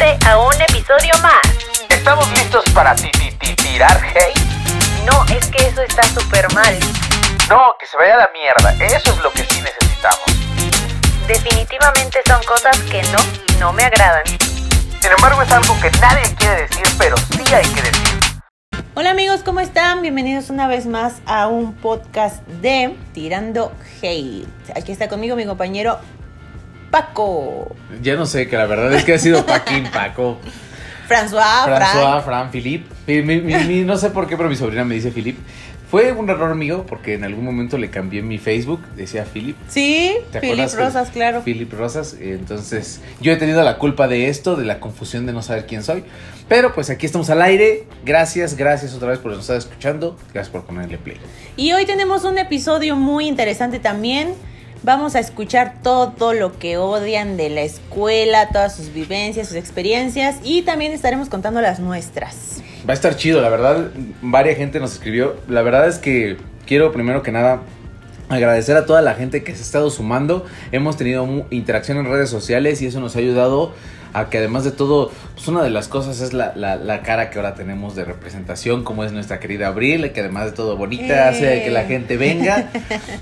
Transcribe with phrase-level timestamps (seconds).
[0.00, 1.40] suscribirte a un episodio más.
[1.88, 4.38] ¿Estamos listos para ti, ti, ti- tirar hate?
[5.04, 6.78] No, es que eso está súper mal.
[7.48, 8.84] No, que se vaya a la mierda.
[8.84, 10.24] Eso es lo que sí necesitamos.
[11.26, 13.18] Definitivamente son cosas que no,
[13.58, 14.24] no me agradan.
[14.26, 18.20] Sin embargo, es algo que nadie quiere decir, pero sí hay que decir.
[18.94, 20.02] Hola amigos, ¿cómo están?
[20.02, 23.72] Bienvenidos una vez más a un podcast de Tirando
[24.02, 24.46] Hate.
[24.74, 25.98] Aquí está conmigo mi compañero
[26.90, 27.74] Paco.
[28.02, 30.38] Ya no sé, que la verdad es que ha sido Paquín, Paco,
[31.08, 32.24] François, François, Fran.
[32.24, 32.86] Fran, Philippe.
[33.06, 35.40] Mi- mi- mi- mi- no sé por qué, pero mi sobrina me dice Philippe.
[35.90, 39.56] Fue un error mío porque en algún momento le cambié mi Facebook, decía Philip.
[39.68, 40.68] Sí, ¿Te Philip?
[40.72, 41.42] Rosas, claro.
[41.42, 42.16] Philip Rosas.
[42.20, 45.82] Entonces, yo he tenido la culpa de esto, de la confusión de no saber quién
[45.82, 46.04] soy.
[46.48, 47.86] Pero pues aquí estamos al aire.
[48.04, 50.16] Gracias, gracias otra vez por nos estar escuchando.
[50.32, 51.16] Gracias por ponerle play.
[51.56, 54.34] Y hoy tenemos un episodio muy interesante también.
[54.82, 60.36] Vamos a escuchar todo lo que odian de la escuela, todas sus vivencias, sus experiencias
[60.42, 62.62] y también estaremos contando las nuestras.
[62.88, 63.90] Va a estar chido, la verdad.
[64.22, 65.36] Varia gente nos escribió.
[65.48, 67.60] La verdad es que quiero primero que nada
[68.30, 70.46] agradecer a toda la gente que se ha estado sumando.
[70.72, 73.74] Hemos tenido interacción en redes sociales y eso nos ha ayudado
[74.12, 77.30] a que además de todo, pues una de las cosas es la, la- la cara
[77.30, 81.28] que ahora tenemos de representación, como es nuestra querida Abril, que además de todo bonita,
[81.28, 81.64] hace Eh.
[81.64, 82.70] que la gente venga.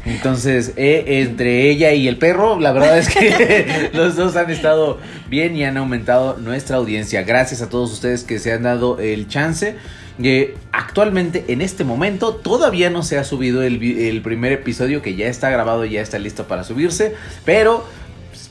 [0.06, 4.98] Entonces, eh, entre ella y el perro, la verdad es que los dos han estado
[5.28, 7.22] bien y han aumentado nuestra audiencia.
[7.22, 9.77] Gracias a todos ustedes que se han dado el chance.
[10.20, 15.28] Eh, actualmente, en este momento, todavía no se ha subido el, primer episodio que ya
[15.28, 17.84] está grabado, ya está listo para subirse, pero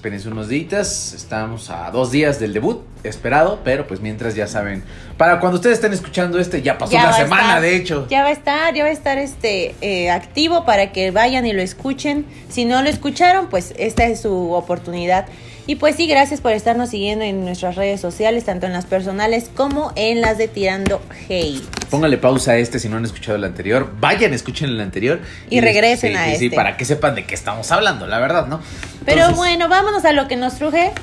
[0.08, 4.82] espérense unos días, estamos a dos días del debut, esperado, pero pues mientras ya saben,
[5.18, 7.62] para cuando ustedes estén escuchando este, ya pasó Ya una semana, estar.
[7.62, 8.08] de hecho.
[8.10, 11.52] Ya va a estar, ya va a estar este eh, activo para que vayan y
[11.52, 12.26] lo escuchen.
[12.48, 15.26] Si no lo escucharon, pues esta es su oportunidad.
[15.70, 19.52] Y pues sí, gracias por estarnos siguiendo en nuestras redes sociales, tanto en las personales
[19.54, 21.62] como en las de Tirando Hate.
[21.90, 23.92] Póngale pausa a este si no han escuchado el anterior.
[24.00, 25.20] Vayan, escuchen el anterior.
[25.50, 26.56] Y regresen a sí, Sí, este.
[26.56, 28.62] para que sepan de qué estamos hablando, la verdad, ¿no?
[29.06, 30.94] Pero bueno, vámonos a lo que nos truje,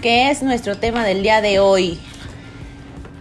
[0.00, 2.00] que es nuestro tema del día de hoy.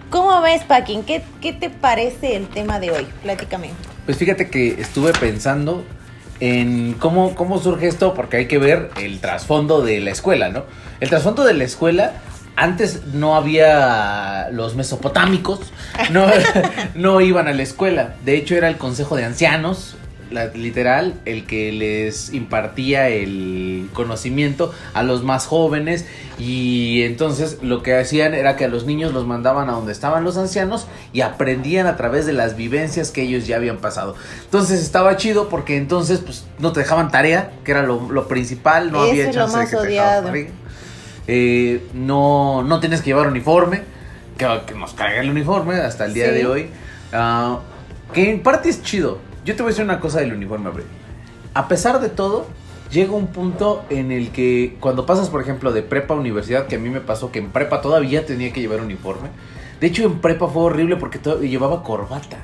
[0.09, 1.03] ¿Cómo ves, Paquín?
[1.03, 3.07] ¿Qué, ¿Qué te parece el tema de hoy?
[3.23, 3.72] Platícame.
[4.05, 5.83] Pues fíjate que estuve pensando
[6.43, 10.65] en cómo, cómo surge esto, porque hay que ver el trasfondo de la escuela, ¿no?
[10.99, 12.15] El trasfondo de la escuela,
[12.57, 15.71] antes no había los mesopotámicos,
[16.11, 16.27] no,
[16.95, 18.15] no iban a la escuela.
[18.25, 19.95] De hecho, era el consejo de ancianos,
[20.33, 26.05] la- literal, el que les impartía el conocimiento a los más jóvenes.
[26.39, 30.23] Y entonces lo que hacían era que a los niños los mandaban a donde estaban
[30.23, 34.16] los ancianos y aprendían a través de las vivencias que ellos ya habían pasado.
[34.43, 38.91] Entonces estaba chido porque entonces pues no te dejaban tarea, que era lo, lo principal,
[38.91, 40.25] no Eso había chance de que te odiado.
[40.25, 40.47] tarea.
[41.27, 43.81] Eh, no, no tienes que llevar uniforme,
[44.38, 46.31] que, que nos carga el uniforme hasta el día Sí.
[46.33, 46.67] de hoy.
[47.13, 47.59] Ah,
[48.13, 49.19] que en parte es chido.
[49.45, 50.85] Yo te voy a decir una cosa del uniforme, Abril.
[51.53, 52.45] A pesar de todo,
[52.91, 56.75] llega un punto en el que cuando pasas, por ejemplo, de prepa a universidad, que
[56.77, 59.29] a mí me pasó que en prepa todavía tenía que llevar uniforme.
[59.79, 62.37] De hecho, en prepa fue horrible porque llevaba corbata.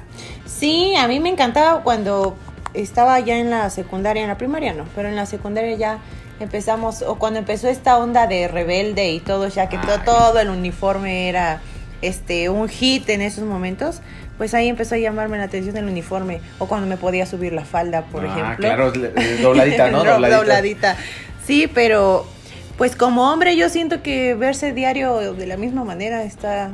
[0.46, 2.36] Sí, a mí me encantaba cuando
[2.74, 6.00] estaba ya en la secundaria, en la primaria no, pero en la secundaria ya
[6.40, 10.02] empezamos, o cuando empezó esta onda de rebelde y todo, ya que to- Ay.
[10.06, 11.62] todo el uniforme era
[12.02, 14.02] este un hit en esos momentos,
[14.40, 17.66] pues ahí empezó a llamarme la atención el uniforme, o cuando me podía subir la
[17.66, 18.56] falda, por Ah, ejemplo.
[18.66, 18.92] claro,
[19.44, 19.98] dobladita, ¿no?
[20.04, 20.38] Dobladita.
[20.38, 20.98] dobladita.
[21.46, 22.26] Sí, pero
[22.78, 26.72] pues como hombre yo siento que verse diario de la misma manera está,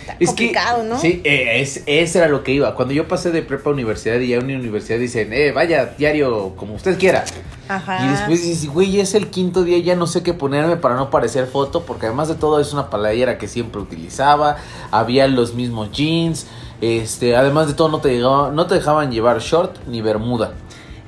[0.00, 0.98] está Es complicado, que, ¿no?
[0.98, 2.74] Sí, eh, es, ese era lo que iba.
[2.74, 6.54] Cuando yo pasé de prepa a universidad y ya en universidad dicen, eh, vaya diario
[6.56, 7.24] como usted quiera.
[7.68, 8.04] Ajá.
[8.04, 11.08] Y después dices, güey, es el quinto día, ya no sé qué ponerme para no
[11.10, 14.58] parecer foto, porque además de todo es una playera que siempre utilizaba,
[14.90, 16.46] había los mismos jeans,
[16.80, 20.52] este, además de todo no te, llegaba- no te dejaban llevar short ni bermuda.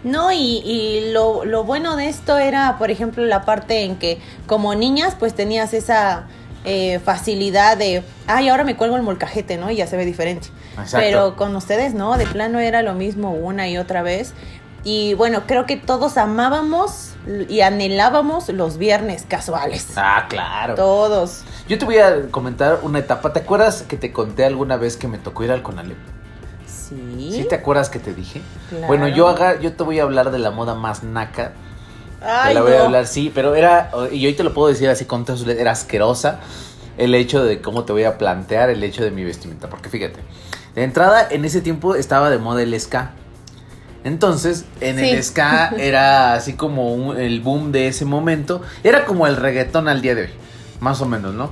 [0.05, 4.19] No, y, y lo, lo bueno de esto era, por ejemplo, la parte en que
[4.47, 6.27] como niñas pues tenías esa
[6.65, 9.71] eh, facilidad de, ay, ahora me cuelgo el molcajete, ¿no?
[9.71, 10.49] Y ya se ve diferente.
[10.73, 10.99] Exacto.
[10.99, 12.17] Pero con ustedes, ¿no?
[12.17, 14.35] De plano era lo mismo una y otra vez.
[14.89, 17.11] Y bueno, creo que todos amábamos
[17.51, 19.87] y anhelábamos los viernes casuales.
[19.97, 20.77] Ah, claro.
[20.77, 21.43] Todos.
[21.69, 23.35] Yo te voy a comentar una etapa.
[23.35, 25.99] ¿Te acuerdas que te conté alguna vez que me tocó ir al Conalep?
[26.67, 27.29] Sí.
[27.33, 28.41] ¿Sí te acuerdas que te dije?
[28.71, 28.87] Claro.
[28.87, 31.53] Bueno, yo haga, yo te voy a hablar de la moda más naca.
[32.23, 32.79] Ay, te la voy no.
[32.79, 35.49] a hablar, sí, pero era, y hoy te lo puedo decir así con todas sus
[35.49, 36.41] era asquerosa
[36.97, 39.69] el hecho de cómo te voy a plantear el hecho de mi vestimenta.
[39.69, 40.21] Porque fíjate,
[40.75, 43.13] de entrada en ese tiempo estaba de moda el ska.
[44.05, 45.11] Entonces, en Sí.
[45.11, 48.63] el ska era así como un- el boom de ese momento.
[48.85, 50.31] Era como el reggaetón al día de hoy,
[50.81, 51.51] más o menos, ¿no?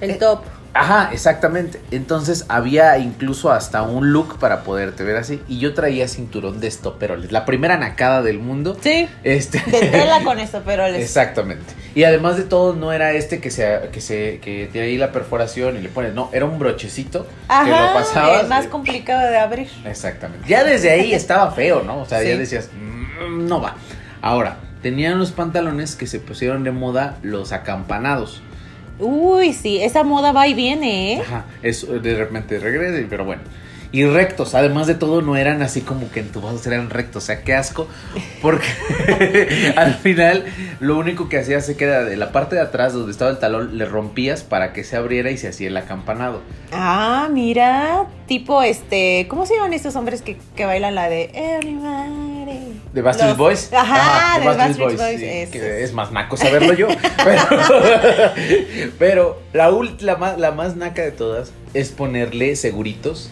[0.00, 0.40] El Eh, top.
[0.78, 1.80] Ajá, exactamente.
[1.90, 5.42] Entonces había incluso hasta un look para poderte ver así.
[5.48, 7.32] Y yo traía cinturón de estoperoles.
[7.32, 8.76] La primera nacada del mundo.
[8.80, 9.08] Sí.
[9.24, 9.58] Este.
[9.70, 11.02] De tela con esto, pero les...
[11.02, 11.74] Exactamente.
[11.94, 15.12] Y además de todo, no era este que se, que se, que tiene ahí la
[15.12, 18.42] perforación y le pones, no, era un brochecito que lo pasabas.
[18.42, 19.68] el más complicado de abrir.
[19.84, 20.46] Exactamente.
[20.48, 22.00] Ya desde ahí estaba feo, ¿no?
[22.00, 23.76] O sea, ya decías, "Mm, no va.
[24.20, 28.42] Ahora, tenían los pantalones que se pusieron de moda los acampanados.
[28.98, 31.22] Uy, sí, esa moda va y viene, ¿eh?
[31.22, 33.42] Ajá, eso de repente regresa, pero bueno.
[33.92, 37.22] Y rectos, además de todo, no eran así como que entubados, eran rectos.
[37.22, 37.88] O sea, qué asco.
[38.42, 38.66] Porque
[39.76, 40.44] al final,
[40.80, 43.78] lo único que hacías se queda de la parte de atrás donde estaba el talón,
[43.78, 46.42] le rompías para que se abriera y se hacía el acampanado.
[46.72, 52.35] Ah, mira, tipo este, ¿cómo se llaman estos hombres que, que bailan la de Everybody?
[52.92, 53.72] ¿De Backstreet Los- Boys?
[53.72, 55.20] Ajá, de Backstreet Boys.
[55.20, 55.52] sí, esos.
[55.52, 56.88] que es más naco saberlo yo.
[57.24, 57.42] Pero,
[58.98, 63.30] pero la, ult- la, más, la más naca de todas es ponerle seguritos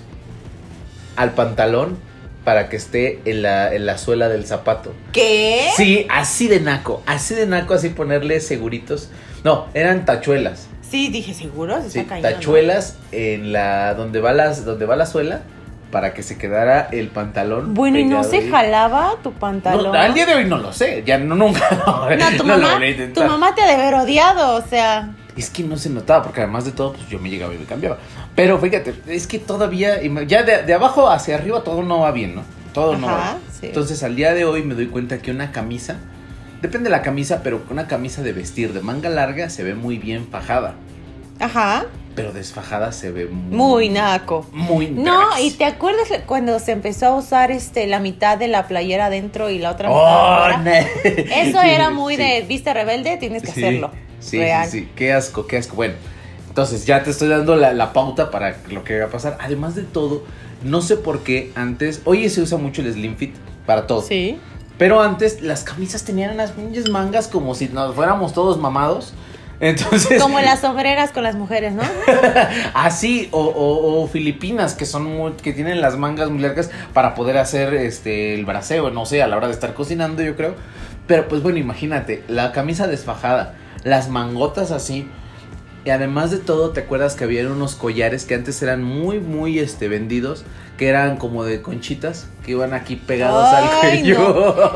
[1.17, 1.97] al pantalón
[2.45, 4.93] para que esté en la, en la suela del zapato.
[5.13, 5.69] ¿Qué?
[5.77, 9.11] Sí, así de naco, así de naco, así ponerle seguritos.
[9.45, 10.67] No, eran tachuelas.
[10.89, 11.81] Sí, dije, ¿seguro?
[11.83, 15.41] Se Sí, tachuelas en la donde va las donde va la suela
[15.95, 17.73] para que se quedara el pantalón.
[17.73, 18.51] Bueno, ¿y no se ahí.
[18.51, 19.93] jalaba tu pantalón?
[19.93, 21.71] No, al día de hoy no lo sé, ya no nunca.
[21.87, 25.11] No, tu no lo mamá, a tu mamá te ha de haber odiado, o sea...
[25.37, 27.65] Es que no se notaba, porque además de todo, pues yo me llegaba y me
[27.65, 27.99] cambiaba.
[28.35, 32.35] Pero fíjate, es que todavía, ya de, de abajo hacia arriba todo no va bien,
[32.35, 32.43] ¿no?
[32.73, 33.43] Todo no va Ajá, bien.
[33.61, 33.67] sí.
[33.69, 35.99] Entonces al día de hoy me doy cuenta que una camisa,
[36.61, 39.99] depende de la camisa, pero una camisa de vestir de manga larga se ve muy
[39.99, 40.75] bien fajada.
[41.41, 44.47] Ajá, Pero desfajada se ve muy, muy naco.
[44.53, 48.69] Muy No, y te acuerdas cuando se empezó a usar este la mitad de la
[48.69, 50.99] playera adentro y la otra mitad Oh.
[51.05, 52.23] Eso era muy sí.
[52.23, 53.91] de viste rebelde, tienes que Sí, hacerlo.
[54.21, 54.69] Sí, Real.
[54.69, 55.75] sí, sí, qué asco, qué asco.
[55.77, 55.95] Bueno,
[56.49, 59.37] entonces ya te estoy dando la, la pauta para lo que va a pasar.
[59.41, 60.23] Además de todo,
[60.63, 63.35] no sé por qué antes, hoy se usa mucho el slim fit
[63.67, 64.03] para todo.
[64.03, 64.39] Sí.
[64.79, 69.15] Pero antes las camisas tenían unas pinches mangas como si nos fuéramos todos mamados.
[69.65, 71.83] Entonces, Como las sombreras con las mujeres, ¿no?
[72.75, 77.15] así, o, o- o filipinas que son muy- que tienen las mangas muy largas para
[77.15, 80.55] poder hacer este el braseo, no sé, a la hora de estar cocinando, yo creo.
[81.07, 85.09] Pero pues bueno, imagínate, la camisa desfajada, las mangotas así.
[85.85, 89.59] Y además de todo, ¿te acuerdas que había unos collares que antes eran muy, muy
[89.59, 90.45] este, vendidos?
[90.79, 94.19] Que eran como de conchitas, que iban aquí pegados al cuello.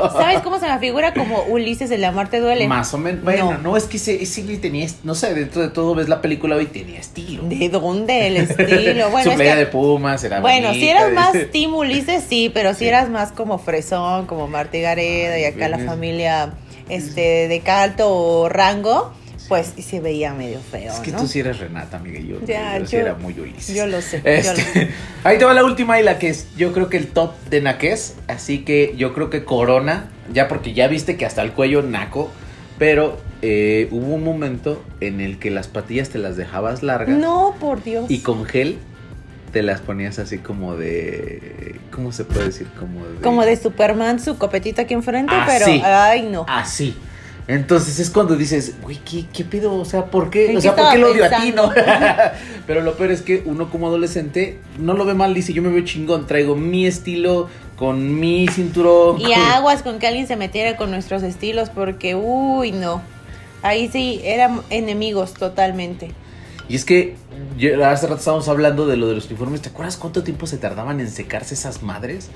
[0.01, 0.11] no.
[0.13, 1.13] ¿Sabes cómo se me figura?
[1.13, 2.67] Como Ulises, el de Amar te duele.
[2.69, 3.21] Más o menos.
[3.23, 3.57] Bueno, No.
[3.71, 6.67] no, es que ese, ese tenía, no sé, dentro de todo ves la película hoy
[6.67, 7.43] tenía estilo.
[7.43, 9.09] ¿De dónde el estilo?
[9.11, 11.33] Bueno, Su es playa que- de Pumas era Bueno, bonita, si eras más.
[11.51, 12.87] Team Ulises, sí, pero si Sí.
[12.87, 16.53] eras más como Fresón, como Martí Gareda y acá la familia
[16.87, 19.11] este de alto rango,
[19.49, 21.19] pues sí se veía medio feo, Es que ¿no?
[21.19, 22.19] tú sí eres Renata, amiga.
[22.19, 23.75] Yo, Ya, yo, sí yo- era muy Ulises.
[23.75, 24.89] yo lo sé, yo Este, lo sé.
[25.25, 27.59] ahí te va la última y la que es, yo creo que el top de
[27.61, 28.15] naqués.
[28.27, 32.31] Así que yo creo que Corona, ya porque ya viste que hasta el cuello naco.
[32.77, 37.17] Pero eh, hubo un momento en el que las patillas te las dejabas largas.
[37.17, 38.05] No, por Dios.
[38.09, 38.77] Y con gel
[39.51, 41.75] te las ponías así como de.
[41.91, 42.67] ¿Cómo se puede decir?
[42.79, 43.19] Como de.
[43.21, 45.81] Como de Superman, su copetito aquí enfrente, pero sí.
[45.83, 46.45] ay no.
[46.47, 46.95] Así.
[47.49, 49.73] Entonces es cuando dices, güey, ¿qué, ¿qué pedo?
[49.73, 50.51] O sea, ¿por qué?
[50.51, 51.71] ¿En O sea, ¿por qué lo odio a ti, no?
[52.67, 55.69] Pero lo peor es que uno como adolescente no lo ve mal, dice, yo me
[55.69, 59.19] veo chingón, traigo mi estilo con mi cinturón.
[59.19, 63.01] Y aguas con que alguien se metiera con nuestros estilos porque uy, no.
[63.63, 66.11] Ahí sí eran enemigos totalmente.
[66.67, 67.15] Y es que
[67.83, 69.63] hace rato estábamos hablando de lo de los uniformes.
[69.63, 72.29] ¿Te acuerdas cuánto tiempo se tardaban en secarse esas madres?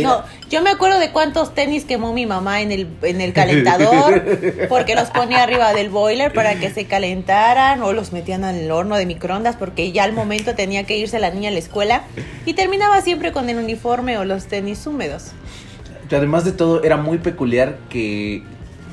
[0.00, 3.32] Era- No, yo me acuerdo de cuántos tenis quemó mi mamá en el, en el
[3.32, 4.22] calentador,
[4.68, 8.96] porque los ponía arriba del boiler para que se calentaran, o los metían al horno
[8.96, 12.02] de microondas, porque ya al momento tenía que irse la niña a la escuela,
[12.44, 15.32] y terminaba siempre con el uniforme o los tenis húmedos.
[16.10, 18.42] además de todo era muy peculiar que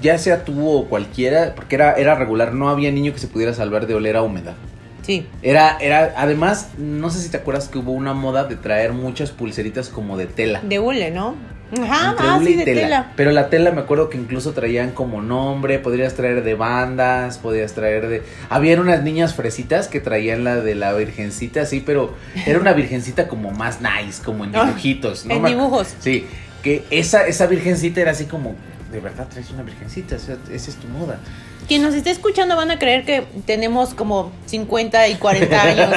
[0.02, 3.54] ya sea tú o cualquiera, porque era, era regular, no había niño que se pudiera
[3.54, 4.56] salvar de oler a humedad.
[5.02, 5.28] Sí.
[5.42, 9.32] Era, era, además, no sé si te acuerdas que hubo una moda de traer muchas
[9.32, 10.62] pulseritas como de tela.
[10.62, 11.36] De hule, ¿no?
[11.82, 13.14] Ajá, Entre ah, hule sí, y de tela.
[13.16, 17.74] Pero la tela me acuerdo que incluso traían como nombre, podrías traer de bandas, podías
[17.74, 18.24] traer de...
[18.50, 22.14] Habían unas niñas fresitas que traían la de la virgencita, sí, pero
[22.46, 25.26] era una virgencita como más nice, como en Ah, dibujitos.
[25.26, 25.36] ¿no?
[25.36, 25.96] en dibujos.
[26.00, 26.28] Sí,
[26.62, 28.56] que esa, esa virgencita era así como,
[28.92, 31.20] de verdad traes una virgencita, o sea, esa es tu moda.
[31.68, 35.90] Quien nos esté escuchando van a creer que tenemos como 50 y 40 años.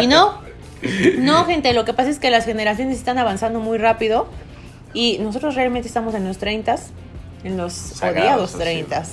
[0.00, 0.40] y no,
[1.18, 4.28] no, gente, lo que pasa es que las generaciones están avanzando muy rápido
[4.94, 6.76] y nosotros realmente estamos en los 30,
[7.44, 8.58] en los odiados sí.
[8.58, 9.04] 30.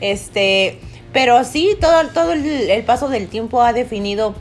[0.00, 0.80] Este,
[1.12, 4.34] Pero sí, todo, todo el, el paso del tiempo ha definido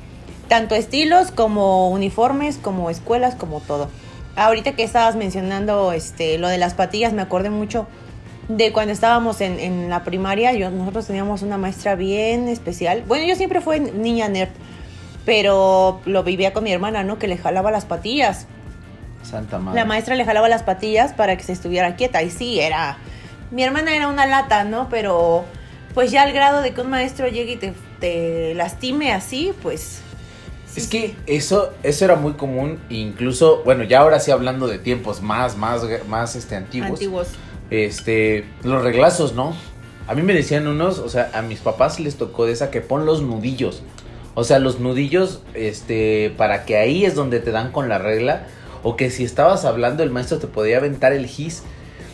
[0.48, 3.90] tanto estilos como uniformes, como escuelas, como todo.
[4.36, 7.88] Ahorita que estabas mencionando este, lo de las patillas, me acordé mucho
[8.48, 10.54] de cuando estábamos en, en la primaria.
[10.54, 13.04] Yo, nosotros teníamos una maestra bien especial.
[13.08, 14.50] Bueno, yo siempre fui niña nerd,
[15.26, 17.18] pero lo vivía con mi hermana, ¿no?
[17.18, 18.48] Que le jalaba las patillas.
[19.24, 19.80] Santa madre.
[19.80, 22.22] La maestra le jalaba las patillas para que se estuviera quieta.
[22.22, 22.98] Y sí, era.
[23.52, 24.88] Mi hermana era una lata, ¿no?
[24.90, 25.46] Pero
[25.96, 30.02] pues ya al grado de que un maestro llegue y te, te lastime así, pues.
[30.68, 31.16] sí, Es que sí.
[31.26, 35.84] eso, eso era muy común, incluso, bueno, ya ahora sí hablando de tiempos más, más,
[36.08, 37.28] más este, antiguos, Antiguos.
[37.70, 39.56] Este, los reglazos, ¿no?
[40.08, 42.82] A mí me decían unos, o sea, a mis papás les tocó de esa que
[42.82, 43.82] pon los nudillos.
[44.36, 48.46] O sea, los nudillos, este, para que ahí es donde te dan con la regla.
[48.84, 51.64] O que si estabas hablando, el maestro te podía aventar el gis.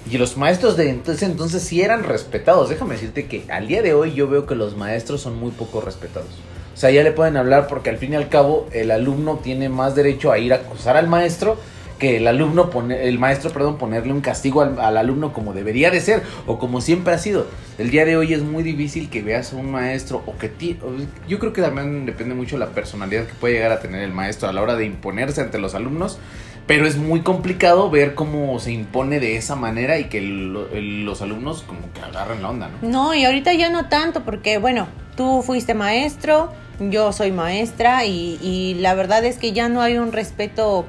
[0.09, 2.69] Y los maestros de entonces, entonces sí eran respetados.
[2.69, 5.81] Déjame decirte que al día de hoy yo veo que los maestros son muy poco
[5.81, 6.29] respetados.
[6.73, 9.67] O sea, ya le pueden hablar porque al fin y al cabo el alumno tiene
[9.67, 11.57] más derecho a ir a acusar al maestro
[12.01, 15.91] que el alumno pone, el maestro, perdón, ponerle un castigo al, al alumno como debería
[15.91, 17.45] de ser o como siempre ha sido.
[17.77, 20.79] El día de hoy es muy difícil que veas a un maestro o que ti,
[21.27, 24.49] yo creo que también depende mucho la personalidad que puede llegar a tener el maestro
[24.49, 26.17] a la hora de imponerse ante los alumnos.
[26.65, 31.61] Pero es muy complicado ver cómo se impone de esa manera y que los alumnos
[31.61, 32.89] como que agarren la onda, ¿no?
[32.89, 38.75] No, y ahorita ya no tanto, porque bueno, tú fuiste maestro, yo soy maestra, y
[38.79, 40.85] la verdad es que ya no hay un respeto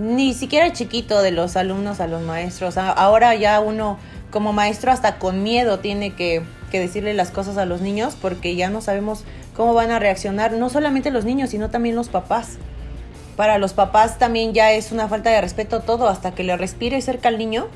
[0.00, 2.78] ni siquiera chiquito de los alumnos a los maestros.
[2.78, 3.98] Ahora ya uno
[4.30, 8.56] como maestro hasta con miedo tiene que, que decirle las cosas a los niños porque
[8.56, 12.56] ya no sabemos cómo van a reaccionar, no solamente los niños, sino también los papás.
[13.36, 17.00] Para los papás también ya es una falta de respeto todo, hasta que le respire
[17.02, 17.68] cerca al niño,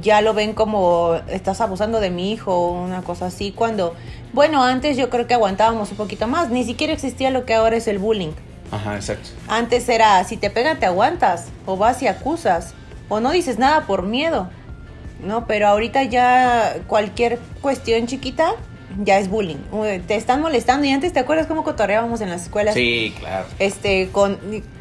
[0.00, 3.52] ya lo ven como estás abusando de mi hijo o una cosa así.
[3.52, 3.94] Cuando,
[4.32, 7.76] bueno, antes yo creo que aguantábamos un poquito más, ni siquiera existía lo que ahora
[7.76, 8.32] es el bullying.
[8.70, 9.28] Ajá, exacto.
[9.48, 12.74] Antes era, si te pegan te aguantas, o vas y acusas,
[13.08, 14.48] o no dices nada por miedo,
[15.24, 15.46] ¿no?
[15.46, 18.52] Pero ahorita ya cualquier cuestión chiquita
[19.04, 19.56] ya es bullying.
[20.08, 23.46] Te están molestando y antes te acuerdas cómo cotorreábamos en las escuelas Sí, claro.
[23.60, 24.36] este con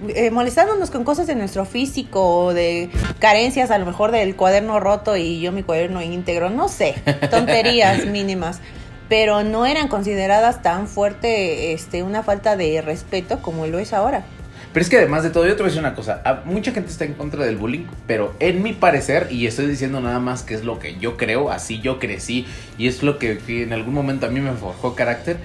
[0.07, 4.79] eh, molestándonos con cosas de nuestro físico o de carencias a lo mejor del cuaderno
[4.79, 6.95] roto y yo mi cuaderno íntegro no sé
[7.29, 8.61] tonterías mínimas
[9.09, 14.23] pero no eran consideradas tan fuerte este una falta de respeto como lo es ahora
[14.71, 16.21] Pero es que además de todo, yo te voy a decir una cosa.
[16.23, 19.99] a- Mucha gente está en contra del bullying, pero en mi parecer, y estoy diciendo
[19.99, 22.45] nada más que es lo que yo creo, así yo crecí,
[22.77, 25.37] y es lo que, en algún momento a mí me forjó carácter,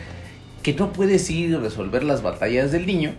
[0.63, 3.15] que no puedes ir y resolver las batallas del niño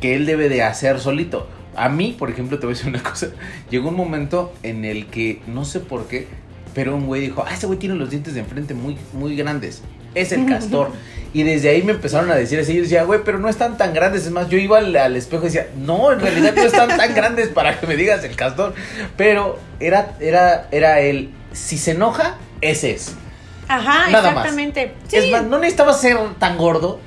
[0.00, 1.48] que él debe de hacer solito.
[1.76, 3.28] A mí, por ejemplo, te voy a decir una cosa.
[3.70, 6.28] Llegó un momento en el que, no sé por qué,
[6.74, 9.82] pero un güey dijo, ah, ese güey tiene los dientes de enfrente muy, muy grandes.
[10.14, 10.90] Es el castor.
[11.32, 12.74] y desde ahí me empezaron a decir así.
[12.74, 14.24] Yo decía, güey, pero no están tan grandes.
[14.26, 17.14] Es más, yo iba al, al espejo y decía, no, en realidad no están tan
[17.14, 18.74] grandes para que me digas el castor.
[19.16, 23.14] Pero era, era, era el, si se enoja, ese es.
[23.68, 24.46] ajá Nada más.
[24.46, 26.98] exactamente Es Sí, más, no necesitaba ser tan gordo.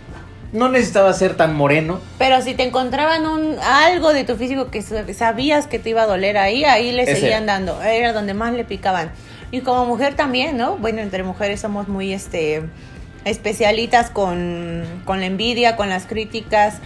[0.53, 2.00] No necesitaba ser tan moreno.
[2.20, 6.03] pero si te encontraban un algo de tu físico que sa- sabías que te iba
[6.03, 9.12] a doler ahí ahí le Ese seguían dando era donde más le picaban
[9.54, 12.64] y como mujer también no bueno entre mujeres somos muy este
[13.26, 16.80] especialitas con, con la envidia, con las críticas.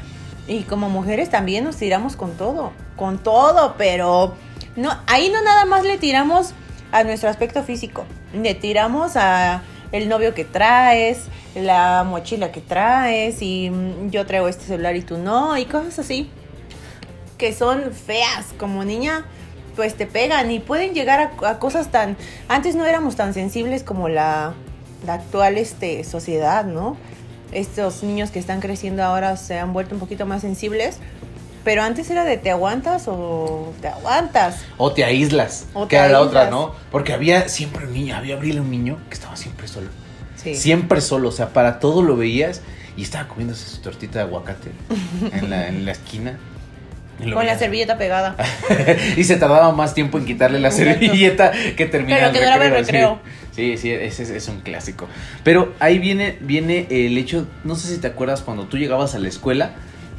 [0.47, 4.35] Y como mujeres también nos tiramos con todo, con todo, pero
[4.75, 6.53] no, ahí no nada más le tiramos
[6.91, 13.41] a nuestro aspecto físico, le tiramos a el novio que traes, la mochila que traes
[13.41, 16.29] y mm, yo traigo este celular y tú no y cosas así
[17.37, 19.25] que son feas como niña
[19.77, 22.17] pues te pegan y pueden llegar a, a cosas tan
[22.49, 24.53] antes no éramos tan sensibles como la,
[25.05, 26.97] la actual este sociedad no
[27.53, 30.99] estos niños que están creciendo ahora se han vuelto un poquito más sensibles
[31.63, 35.65] pero antes era de te aguantas o te aguantas O te aíslas.
[35.73, 36.59] O que te era la otra, aíslas.
[36.59, 36.73] ¿no?
[36.91, 39.89] Porque había siempre un niño, había abril un niño que estaba siempre solo.
[40.37, 40.55] sí.
[40.55, 42.61] Siempre solo, o sea, para todo lo veías
[42.95, 44.71] y estaba comiéndose su tortita de aguacate
[45.33, 46.39] en la, en la esquina.
[47.23, 48.35] Lo con la servilleta pegada
[49.17, 50.99] y se tardaba más tiempo en quitarle la Exacto.
[50.99, 53.19] servilleta que terminar Pero que duraba el recreo.
[53.55, 55.07] Sí, sí, sí, ese es, es un clásico.
[55.43, 59.19] Pero ahí viene, viene el hecho, no sé si te acuerdas cuando tú llegabas a
[59.19, 59.71] la escuela,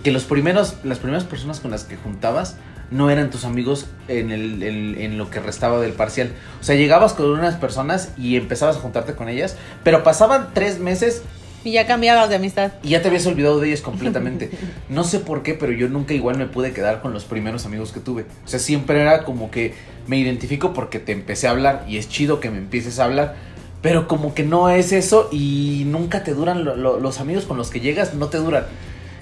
[0.02, 2.56] que los primeros, las primeras personas con las que juntabas
[2.90, 6.32] no eran tus amigos en, el, en, en lo que restaba del parcial.
[6.60, 10.78] O sea, llegabas con unas personas y empezabas a juntarte con ellas, pero pasaban tres
[10.78, 11.22] meses
[11.64, 14.50] y ya cambiabas de amistad y ya te habías olvidado de ellas completamente.
[14.88, 17.92] No sé por qué, pero yo nunca igual me pude quedar con los primeros amigos
[17.92, 18.22] que tuve.
[18.44, 19.74] O sea, siempre era como que
[20.06, 23.36] me identifico porque te empecé a hablar y es chido que me empieces a hablar.
[23.80, 27.56] pero como que no es eso y nunca te duran lo- lo- los amigos con
[27.56, 28.64] los que llegas, no te duran.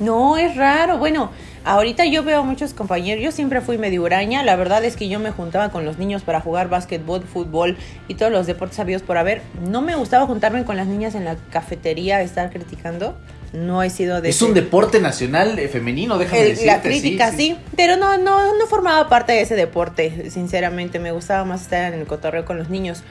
[0.00, 0.96] No, es raro.
[0.98, 1.30] Bueno,
[1.66, 3.22] ahorita yo veo a muchos compañeros.
[3.22, 4.42] Yo siempre fui medio huraña.
[4.42, 7.76] La verdad es que yo me juntaba con los niños para jugar básquetbol, fútbol
[8.08, 9.42] y todos los deportes habidos por haber.
[9.68, 13.18] No me gustaba juntarme con las niñas en la cafetería, estar criticando.
[13.52, 16.66] No he sido de Es ese- un deporte nacional eh, femenino, déjame el- decirte.
[16.66, 21.44] la crítica, sí, pero no, no, no formaba parte de ese deporte, sinceramente, me gustaba
[21.44, 23.02] más estar en el cotorreo con los niños.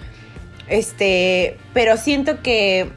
[0.68, 2.90] Este, pero siento que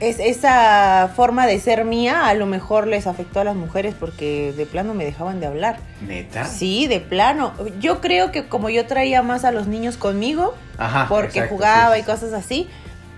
[0.00, 4.52] es, esa forma de ser mía a lo mejor les afectó a las mujeres porque
[4.56, 5.78] de plano me dejaban de hablar.
[6.00, 6.46] ¿Neta?
[6.46, 7.52] Sí, de plano.
[7.78, 11.06] Yo creo que como yo traía más a los niños conmigo, Ajá.
[11.08, 12.68] porque exacto, jugaba sí, y cosas así,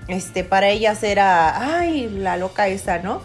[0.09, 3.23] este, para ellas era, ay, la loca esa, ¿no?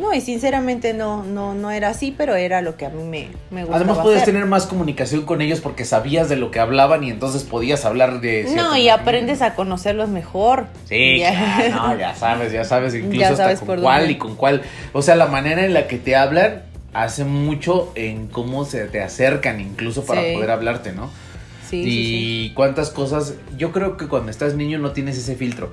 [0.00, 3.28] No, y sinceramente no, no, no era así, pero era lo que a mí me,
[3.50, 4.34] me gustaba Además podías hacer.
[4.34, 8.20] tener más comunicación con ellos porque sabías de lo que hablaban y entonces podías hablar
[8.20, 8.46] de...
[8.56, 10.66] No, y aprendes a conocerlos mejor.
[10.88, 11.68] Sí, Ya.
[11.70, 14.12] no, ya sabes, ya sabes incluso Ya hasta con cuál dónde.
[14.14, 14.62] y con cuál.
[14.92, 16.62] O sea, la manera en la que te hablan
[16.94, 20.32] hace mucho en cómo se te acercan incluso para Sí.
[20.34, 21.10] poder hablarte, ¿no?
[21.68, 21.90] Sí, y sí,
[22.48, 22.52] sí.
[22.56, 25.70] cuántas cosas, yo creo que cuando estás niño no tienes ese filtro.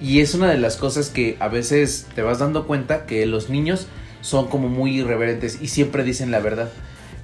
[0.00, 3.50] Y es una de las cosas que a veces te vas dando cuenta que los
[3.50, 3.88] niños
[4.20, 6.70] son como muy irreverentes y siempre dicen la verdad.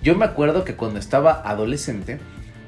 [0.02, 2.18] Yo me acuerdo que cuando estaba adolescente,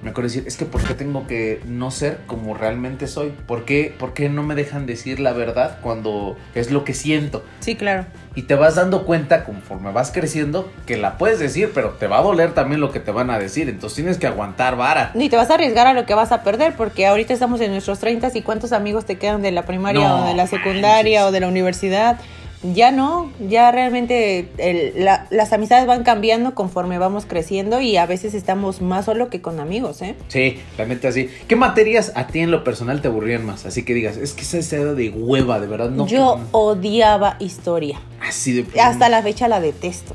[0.07, 3.31] me acuerdo decir, es que ¿por qué tengo que no ser como realmente soy?
[3.31, 7.45] ¿Por qué, por qué no me dejan decir la verdad cuando es lo que siento?
[7.59, 8.07] Sí, claro.
[8.37, 12.19] Y te vas dando cuenta conforme vas creciendo que la puedes decir, pero te va
[12.19, 13.69] a doler también lo que te van a decir.
[13.69, 15.11] Entonces tienes que aguantar vara.
[15.15, 17.73] Ni te vas a arriesgar a lo que vas a perder, porque ahorita estamos en
[17.73, 21.27] nuestros 30 y cuántos amigos te quedan de la primaria No o de la secundaria
[21.27, 22.19] o de la universidad.
[22.63, 28.07] Ya no, ya realmente el- la- las amistades van cambiando conforme vamos creciendo y a
[28.07, 30.15] veces estamos más solo que con amigos, ¿eh?
[30.29, 31.29] Sí, la neta sí.
[31.49, 33.67] ¿Qué materias a ti en lo personal te aburrían más?
[33.67, 36.07] Así que digas, es que esa es de hueva, de verdad, no.
[36.07, 38.01] Yo odiaba historia.
[38.27, 38.81] Así de.
[38.81, 40.15] Hasta la fecha la detesto.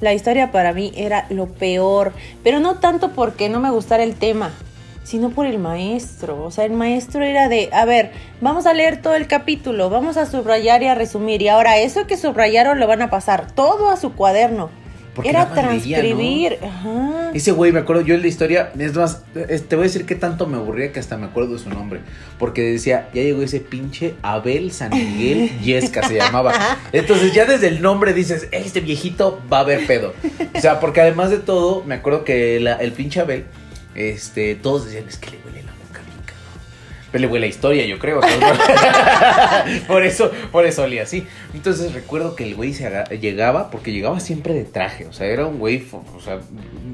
[0.00, 4.14] La historia para mí era lo peor, pero no tanto porque no me gustara el
[4.14, 4.52] tema,
[5.02, 6.42] sino por el maestro.
[6.44, 10.16] O sea, el maestro era de, a ver, vamos a leer todo el capítulo, vamos
[10.16, 11.42] a subrayar y a resumir.
[11.42, 14.70] Y ahora eso que subrayaron lo van a pasar todo a su cuaderno.
[15.12, 16.58] Porque era leía, transcribir.
[16.64, 17.32] Ajá.
[17.34, 20.14] Ese güey, me acuerdo yo en la historia, es más, te voy a decir que
[20.14, 22.00] tanto me aburría que hasta me acuerdo de su nombre.
[22.38, 26.52] Porque decía, ya llegó ese pinche Abel San Miguel Yesca se llamaba.
[26.92, 30.14] Entonces ya desde el nombre dices, este viejito va a haber pedo.
[30.54, 33.46] O sea, porque además de todo, me acuerdo que la- el pinche Abel,
[33.94, 36.60] este, todos decían, es que le huele la boca bien cabrón".
[37.12, 38.20] Pero le huele la historia, yo creo.
[39.88, 41.26] por eso, por eso olía así.
[41.54, 42.88] Entonces recuerdo que el güey se
[43.20, 45.06] llegaba, porque llegaba siempre de traje.
[45.06, 46.38] O sea, era un güey, o sea,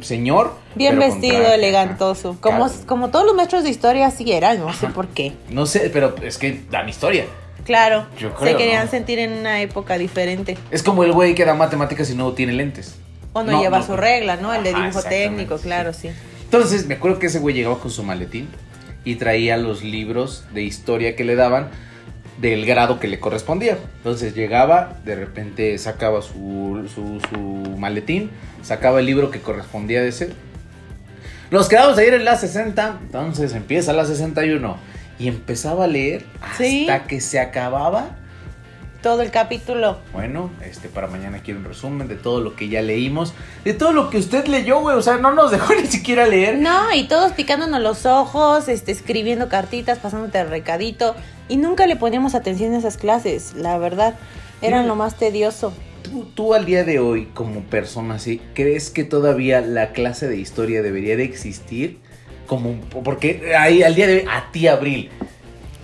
[0.02, 0.54] señor.
[0.74, 2.36] Bien vestido, traje, elegantoso.
[2.40, 2.86] Como, Claro.
[2.86, 5.32] como todos los maestros de historia así eran, no sé por qué.
[5.50, 7.24] No sé, pero es que dan historia.
[7.64, 8.90] Claro, Yo se querían ¿no?
[8.92, 10.56] sentir en una época diferente.
[10.70, 12.94] Es como el güey que da matemáticas y no tiene lentes.
[13.32, 13.86] O no, No, lleva no.
[13.86, 14.54] su regla, ¿no?
[14.54, 15.64] El de dibujo técnico, sí.
[15.64, 16.10] claro, sí.
[16.46, 18.48] Entonces, me acuerdo que ese güey llegaba con su maletín
[19.04, 21.68] y traía los libros de historia que le daban
[22.40, 23.78] del grado que le correspondía.
[23.98, 28.30] Entonces llegaba, de repente sacaba su, su, su maletín,
[28.62, 30.30] sacaba el libro que correspondía de ese.
[31.50, 34.76] Nos quedamos ayer en la 60, entonces empieza la 61.
[35.18, 36.86] Y empezaba a leer hasta Sí.
[37.08, 38.16] que se acababa.
[39.06, 39.98] Todo el capítulo.
[40.12, 43.92] Bueno, este para mañana quiero un resumen de todo lo que ya leímos, de todo
[43.92, 44.96] lo que usted leyó, güey.
[44.96, 46.58] O sea, no nos dejó ni siquiera leer.
[46.58, 51.14] No, y todos picándonos los ojos, este, escribiendo cartitas, pasándote el recadito.
[51.48, 54.16] Y nunca le poníamos atención a esas clases, la verdad.
[54.60, 55.72] Eran lo más tedioso.
[56.02, 60.36] ¿Tú, tú al día de hoy, como persona así, crees que todavía la clase de
[60.38, 62.00] historia debería de existir?
[62.48, 65.10] Como, un- porque ahí, al día de hoy, a ti, Abril,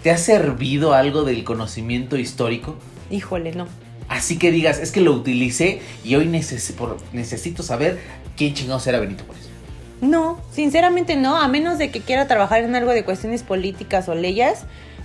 [0.02, 2.74] ¿te ha servido algo del conocimiento histórico?
[3.12, 3.68] Híjole, no.
[4.09, 8.01] Así que digas, es que lo utilicé y hoy neces- por- necesito saber
[8.37, 9.48] quién chingados era Benito Juárez.
[10.01, 14.16] No, sinceramente no, a menos de que quiera trabajar en algo de cuestiones políticas o
[14.16, 14.61] leyes,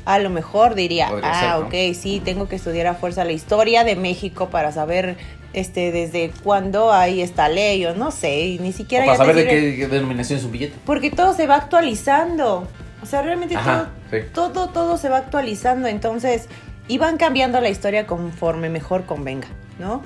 [0.06, 1.68] a lo mejor diría, Podría ah, ser, ¿no?
[1.68, 5.18] ok, sí, tengo que estudiar a fuerza la historia de México para saber
[5.54, 9.24] este desde cuándo hay esta ley o no sé, y ni O siquiera para ya
[9.24, 10.76] te saber de qué, qué denominación es un billete.
[10.86, 12.68] Porque todo se va actualizando.
[13.02, 14.18] O sea, realmente Ajá, sí.
[14.34, 15.88] todo, todo, todo se va actualizando.
[15.88, 16.48] Entonces,
[16.88, 19.48] y van cambiando la historia conforme mejor convenga,
[19.80, 20.02] ¿no?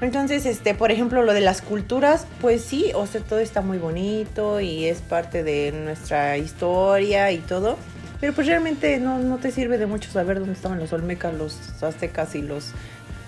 [0.00, 3.78] Entonces, este, por ejemplo, lo de las culturas, pues sí, o sea, todo está muy
[3.78, 7.78] bonito y es parte de nuestra historia y todo.
[8.20, 11.82] Pero pues realmente no, no te sirve de mucho saber dónde estaban los olmecas, los
[11.82, 12.72] aztecas y los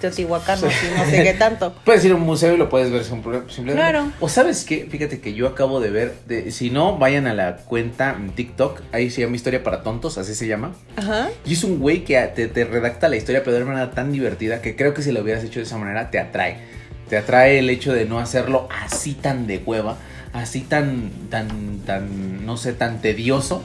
[0.00, 1.74] Teotihuacán si no sé qué tanto.
[1.84, 3.74] Puedes ir a un museo y lo puedes ver simple- simplemente.
[3.74, 4.12] Claro.
[4.20, 7.56] O sabes qué, fíjate que yo acabo de ver, de, si no, vayan a la
[7.56, 10.72] cuenta en TikTok, ahí se llama Historia para Tontos, así se llama.
[10.96, 11.28] Ajá.
[11.44, 14.12] Y es un güey que te, te redacta la historia, pero de una manera tan
[14.12, 16.58] divertida que creo que si lo hubieras hecho de esa manera te atrae.
[17.08, 19.96] Te atrae el hecho de no hacerlo así tan de hueva,
[20.32, 23.62] así tan, tan, tan, no sé, tan tedioso.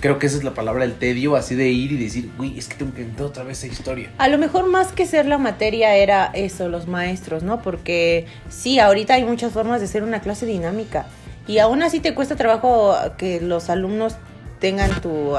[0.00, 2.68] Creo que esa es la palabra, el tedio, así de ir y decir, güey, es
[2.68, 4.10] que tengo que entrar otra vez esa historia.
[4.18, 7.60] A lo mejor más que ser la materia era eso, los maestros, ¿no?
[7.62, 11.06] Porque sí, ahorita hay muchas formas de hacer una clase dinámica
[11.46, 14.16] y aún así te cuesta trabajo que los alumnos
[14.60, 15.34] tengan tu,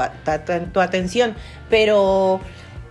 [0.72, 1.34] tu atención,
[1.68, 2.40] pero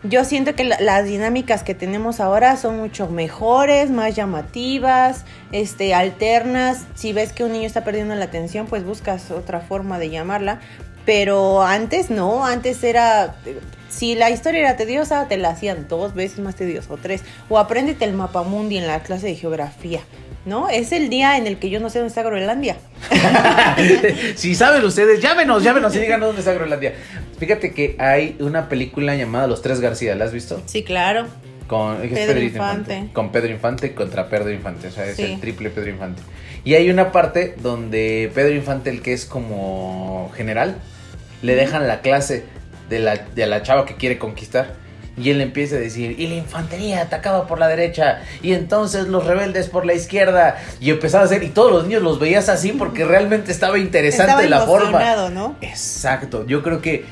[0.04, 5.94] yo siento que la- las dinámicas que tenemos ahora son mucho mejores, más llamativas, este,
[5.94, 6.86] alternas.
[6.96, 10.62] Si ves que un niño está perdiendo la atención, pues buscas otra forma de llamarla.
[11.10, 13.36] Pero antes no, antes era,
[13.89, 17.24] si la historia era tediosa, te la hacían dos veces más tediosa o tres.
[17.50, 20.02] O apréndete el mapamundi en la clase de geografía,
[20.45, 20.69] ¿no?
[20.69, 22.78] Es el día en el que yo no sé dónde está Groenlandia.
[24.36, 26.93] si saben ustedes, llámenos, llámenos y díganos dónde está Groenlandia.
[27.39, 30.62] Fíjate que hay una película llamada Los Tres García, ¿la has visto?
[30.67, 31.26] Sí, claro.
[31.65, 33.10] Con Pedro Infante.
[33.13, 34.89] Con Pedro Infante contra Pedro Infante.
[34.89, 35.24] O sea, es Sí.
[35.24, 36.22] el triple Pedro Infante.
[36.63, 40.76] Y hay una parte donde Pedro Infante, el que es como general,
[41.41, 42.45] le dejan la clase
[42.89, 44.73] de la, de la chava que quiere conquistar.
[45.17, 49.25] Y él empieza a decir, y la infantería atacaba por la derecha, y entonces los
[49.25, 50.58] rebeldes por la izquierda.
[50.80, 54.32] Y empezaba a hacer, y todos los niños los veías así porque realmente estaba interesante
[54.45, 55.30] Estaba la forma.
[55.30, 55.58] ¿no?
[55.60, 57.04] Exacto, yo creo que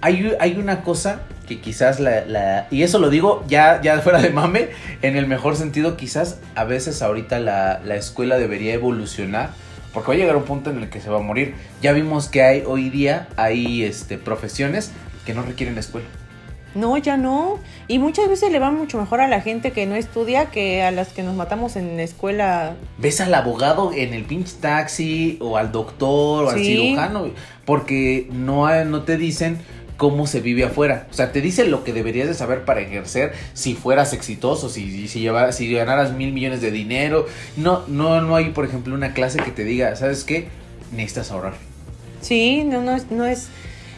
[0.00, 4.20] hay, hay una cosa que quizás la, la- y eso lo digo ya, ya fuera
[4.20, 4.70] de mame,
[5.02, 9.50] en el mejor sentido quizás a veces ahorita la, la escuela debería evolucionar,
[9.94, 11.54] porque va a llegar un punto en el que se va a morir.
[11.80, 14.90] Ya vimos que hay hoy día, hay este, profesiones
[15.24, 16.06] que no requieren la escuela.
[16.74, 17.60] No, ya no.
[17.86, 20.90] Y muchas veces le va mucho mejor a la gente que no estudia que a
[20.90, 22.74] las que nos matamos en escuela.
[22.98, 27.30] Ves al abogado en el pinche taxi o al doctor o al cirujano
[27.64, 29.60] porque no, no te dicen
[29.96, 31.06] cómo se vive afuera.
[31.10, 35.08] O sea, te dicen lo que deberías de saber para ejercer si fueras exitoso, si,
[35.08, 37.26] si, lleva- si ganaras mil millones de dinero.
[37.56, 40.48] No, no, no hay, por ejemplo, una clase que te diga, ¿sabes qué?
[40.92, 41.54] Necesitas ahorrar.
[42.20, 43.48] Sí, no, no es, no es,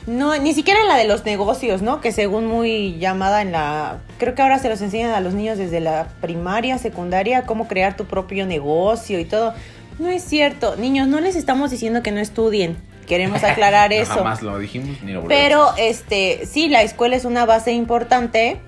[0.06, 2.00] no, ni siquiera la de los negocios, ¿no?
[2.00, 5.59] Que según muy llamada en la, creo que ahora se los enseñan a los niños
[5.59, 9.54] desde la primaria, secundaria, cómo crear tu propio negocio y todo.
[9.98, 12.76] No es cierto, niños, no les estamos diciendo que no estudien.
[13.07, 14.14] Queremos aclarar No, eso.
[14.14, 18.59] jamás lo dijimos ni lo Pero este, sí, la escuela es una base importante,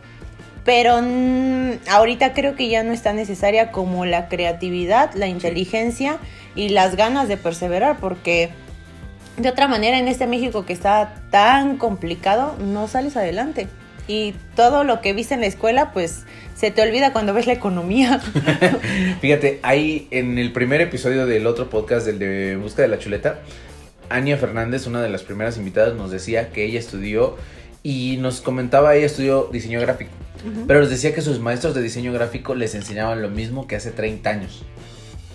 [0.65, 6.19] pero mm, ahorita creo que ya no es tan necesaria como la creatividad, la inteligencia
[6.55, 8.51] y las ganas de perseverar, porque
[9.37, 13.69] de otra manera en este México que está tan complicado, no sales adelante.
[14.09, 16.25] Y todo lo que viste en la escuela, pues
[16.55, 18.21] se te olvida cuando ves la economía.
[19.21, 23.41] Fíjate, ahí en el primer episodio del otro podcast, del de Busca de la Chuleta,
[24.11, 27.37] Ania Fernández, una de las primeras invitadas, nos decía que ella estudió
[27.83, 30.11] y nos comentaba, ella estudió diseño gráfico,
[30.67, 33.91] pero les decía que sus maestros de diseño gráfico les enseñaban lo mismo que hace
[33.91, 34.65] 30 años.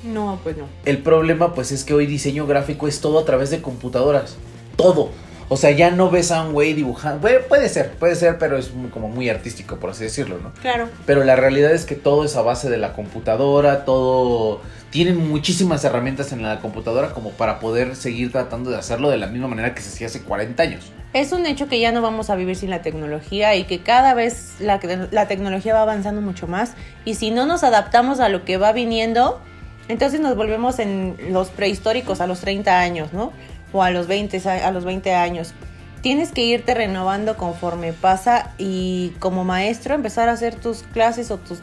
[0.04, 0.68] No, pues no.
[0.86, 4.36] El problema pues es que hoy diseño gráfico es todo a través de computadoras,
[4.76, 5.12] todo.
[5.54, 7.22] O sea, ya no ves a un güey dibujando.
[7.22, 10.52] Puede, puede ser, puede ser, pero es muy- como muy artístico, por así decirlo, ¿no?
[10.62, 10.90] Claro.
[11.06, 14.62] Pero la realidad es que todo es a base de la computadora, todo...
[14.90, 19.26] Tienen muchísimas herramientas en la computadora como para poder seguir tratando de hacerlo de la
[19.28, 20.92] misma manera que se hacía hace 40 años.
[21.14, 24.14] Es un hecho que ya no vamos a vivir sin la tecnología y que cada
[24.14, 24.80] vez la,
[25.12, 26.74] la tecnología va avanzando mucho más
[27.06, 29.40] y si no nos adaptamos a lo que va viniendo,
[29.88, 33.32] entonces nos volvemos en los prehistóricos a los 30 años, ¿no?
[33.74, 35.54] O a los 20, a los 20 años.
[36.02, 41.38] Tienes que irte renovando conforme pasa y como maestro empezar a hacer tus clases o
[41.38, 41.62] tus,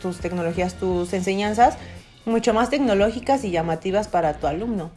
[0.00, 1.76] tus tecnologías, tus enseñanzas
[2.24, 4.90] mucho más tecnológicas y llamativas para tu alumno.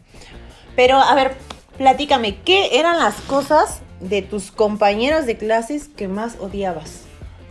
[0.76, 1.36] Pero, a ver,
[1.78, 7.02] platícame, ¿qué eran las cosas de tus compañeros de clases que más odiabas?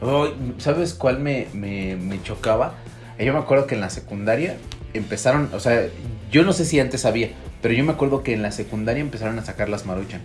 [0.00, 2.74] Ay, ¿Sabes cuál me, me, me chocaba?
[3.18, 4.56] Yo me acuerdo que en la secundaria
[4.94, 5.86] empezaron, o sea,
[6.30, 7.30] yo no sé si antes había,
[7.62, 10.20] pero yo me acuerdo que en la secundaria empezaron a sacar las maruchan.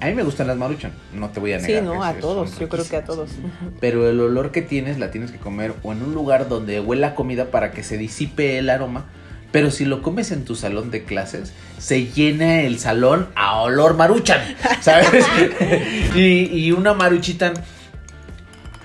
[0.00, 1.82] A mí me gustan las maruchan, no te voy a negar.
[1.82, 3.30] Sí, no, a todos, yo creo que a todos.
[3.80, 7.14] Pero el olor que tienes la tienes que comer o en un lugar donde huela
[7.14, 9.06] comida para que se disipe el aroma.
[9.52, 13.94] Pero si lo comes en tu salón de clases, se llena el salón a olor
[13.94, 14.40] maruchan,
[14.80, 15.24] ¿sabes?
[16.16, 17.54] y, y una maruchita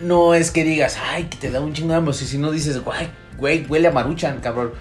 [0.02, 2.14] no es que digas, ay, que te da un chingo de hambre.
[2.14, 4.74] Si no dices, güey, güey, huele a maruchan, cabrón.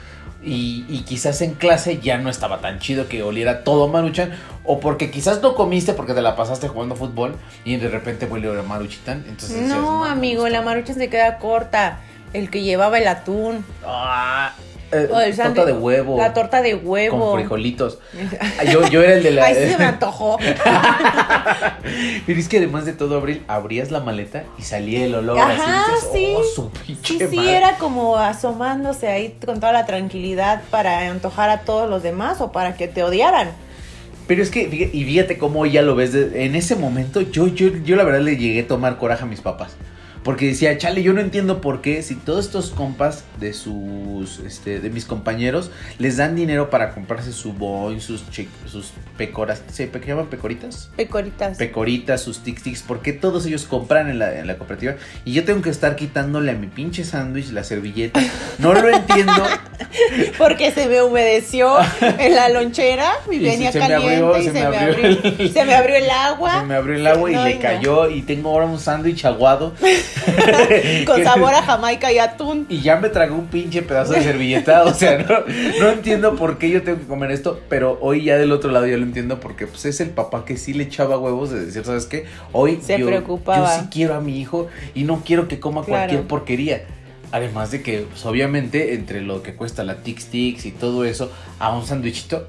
[0.49, 4.33] Y, y quizás en clase ya no estaba tan chido que oliera todo maruchan.
[4.65, 8.49] O porque quizás no comiste porque te la pasaste jugando fútbol y de repente huele
[8.59, 9.25] a maruchitan.
[9.29, 10.59] Entonces decías, No, me amigo, gusta".
[10.59, 12.01] la maruchan se queda corta.
[12.35, 13.65] el que llevaba el atún.
[13.87, 14.53] Ah,
[14.93, 16.17] eh, O el torta de huevo.
[16.19, 17.19] La torta de huevo.
[17.33, 17.99] Con frijolitos.
[18.73, 19.45] Yo, yo era el de la.
[19.47, 20.39] Ay, sí se me antojó.
[22.27, 25.53] Pero es que además de todo, Abril, abrías la maleta y salía el olor Ajá,
[25.85, 25.93] así.
[25.93, 26.35] dices, sí.
[26.37, 27.57] Oh, su pinche Sí, sí, madre".
[27.57, 32.53] era como asomándose ahí con toda la tranquilidad para antojar a todos los demás o
[32.53, 33.51] para que te odiaran.
[34.27, 36.13] Pero es que, y fíjate cómo ya lo ves.
[36.13, 39.27] de- en ese momento, yo, yo, yo la verdad le llegué a tomar coraje a
[39.27, 39.73] mis papás.
[40.23, 44.81] Porque decía, chale, yo no entiendo por qué, si todos estos compas de sus, este,
[44.81, 48.23] de mis compañeros, les dan dinero para comprarse su boing, sus,
[48.67, 50.91] sus pecoras, ¿se llaman pecoritas?
[50.97, 51.57] Pecoritas.
[51.59, 54.97] Pecoritas, sus tic tics, ¿por qué todos ellos compran en la, en la cooperativa?
[55.25, 58.21] Y yo tengo que estar quitándole a mi pinche sándwich la servilleta.
[58.59, 59.33] No lo entiendo.
[60.39, 61.77] Porque se me humedeció
[62.19, 65.53] en la lonchera y, Y venía se me abrió, y se me abrió abrió, el-
[65.53, 66.61] se me abrió el agua.
[66.61, 69.75] Se me abrió el agua y No, le cayó y tengo ahora un sándwich aguado.
[71.07, 72.67] Con sabor a jamaica y atún.
[72.69, 74.85] Y ya me tragó un pinche pedazo de servilleta.
[74.85, 75.39] O sea, no,
[75.81, 77.61] no entiendo por qué yo tengo que comer esto.
[77.69, 80.57] Pero hoy ya del otro lado ya lo entiendo porque pues es el papá que
[80.57, 82.25] sí le echaba huevos de decir, ¿sabes qué?
[82.53, 83.77] Hoy Se yo, preocupaba.
[83.77, 86.01] yo sí quiero a mi hijo y no quiero que coma Claro.
[86.01, 86.83] cualquier porquería.
[87.31, 91.31] Además de que, pues, obviamente, entre lo que cuesta la Tix Tix y todo eso,
[91.59, 92.49] a un sándwichito,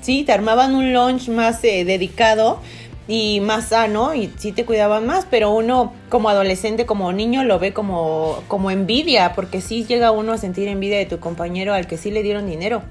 [0.00, 2.60] Sí, te armaban un lunch más eh, dedicado
[3.06, 7.58] y más sano y sí te cuidaban más, pero uno como adolescente, como niño lo
[7.58, 11.86] ve como, como envidia, porque sí llega uno a sentir envidia de tu compañero al
[11.86, 12.82] que sí le dieron dinero.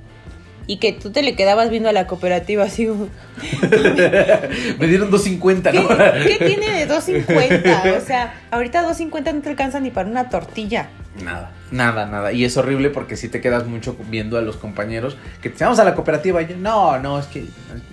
[0.65, 2.87] Y que tú te le quedabas viendo a la cooperativa así,
[4.79, 5.87] me dieron 2.50, ¿qué, ¿no?
[6.25, 7.97] qué tiene de 2.50?
[7.97, 10.87] O sea, ahorita 2.50 no te alcanza ni para una tortilla.
[11.21, 12.31] Nada, nada, nada.
[12.31, 15.79] Y es horrible porque si te quedas mucho viendo a los compañeros que te vamos
[15.79, 16.41] a la cooperativa.
[16.41, 17.45] Y yo, no, no, es que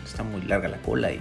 [0.04, 1.20] está muy larga la cola y.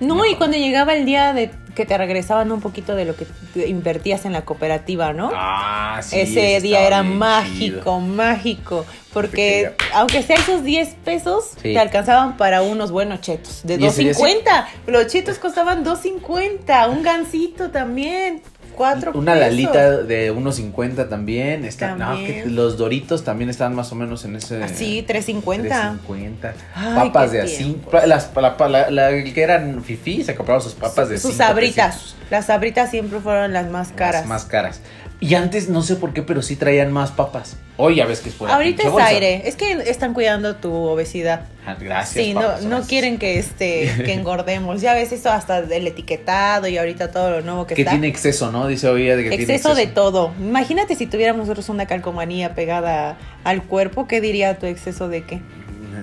[0.00, 3.26] No, y cuando llegaba el día de que te regresaban un poquito de lo que
[3.66, 5.30] invertías en la cooperativa, ¿no?
[5.34, 6.20] Ah, sí.
[6.20, 8.00] Ese día era mágico, chido.
[8.00, 8.86] mágico.
[9.12, 11.72] Porque aunque sea esos 10 pesos, Sí.
[11.74, 13.60] te alcanzaban para unos buenos chetos.
[13.64, 14.66] De Y ese día sí- 2.50.
[14.86, 16.88] Los chetos costaban 2.50.
[16.88, 18.42] Un gansito también.
[18.80, 19.46] 4 Una pesos.
[19.46, 21.66] lalita de 1.50 también.
[21.66, 22.44] Está, no, También.
[22.44, 24.64] que los doritos también estaban más o menos en ese.
[24.64, 25.98] Así, 3.50.
[26.08, 26.52] 3.50.
[26.74, 27.56] Ay, Papas qué de así.
[27.58, 27.90] tiempo.
[28.06, 31.94] Las, la, la- la- que eran fifi se compraban sus papas de Sus cinco sabritas.
[31.96, 32.16] pesitos.
[32.30, 34.22] Las sabritas siempre fueron las más caras.
[34.22, 34.80] Las más caras.
[35.22, 37.56] Y antes no sé por qué, pero sí traían más papas.
[37.76, 39.42] Hoy ya ves que es por Ahorita es aire.
[39.46, 41.42] Es que están cuidando tu obesidad.
[41.78, 42.24] Gracias.
[42.24, 42.88] Sí, no, papas, no gracias.
[42.88, 44.80] quieren que este que engordemos.
[44.80, 47.90] Ya ves esto hasta del etiquetado y ahorita todo lo nuevo que, Que está.
[47.92, 48.66] tiene exceso, ¿no?
[48.66, 49.94] Dice hoy de que tiene exceso de exceso.
[50.02, 50.32] todo.
[50.40, 55.42] Imagínate si tuviéramos nosotros una calcomanía pegada al cuerpo, ¿qué diría tu exceso de qué?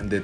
[0.03, 0.21] De-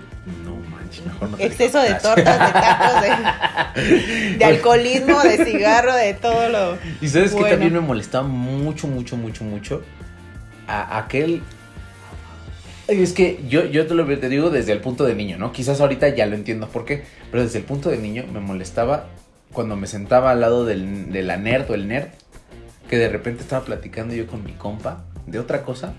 [1.02, 6.50] mejor no te Exceso de tortas, de tacos, de, de alcoholismo, de cigarro, de todo
[6.50, 6.78] lo.
[7.02, 9.84] Y sabes que también me molestaba mucho, mucho, mucho, mucho.
[10.68, 11.44] A aquel.
[12.88, 15.52] Es que yo, yo te lo te digo desde el punto de niño, ¿no?
[15.52, 17.04] Quizás ahorita ya lo entiendo por qué.
[17.32, 19.08] Pero desde el punto de niño me molestaba
[19.52, 22.10] cuando me sentaba al lado del, de la nerd o el nerd.
[22.90, 25.94] Que de repente estaba platicando yo con mi compa de otra cosa.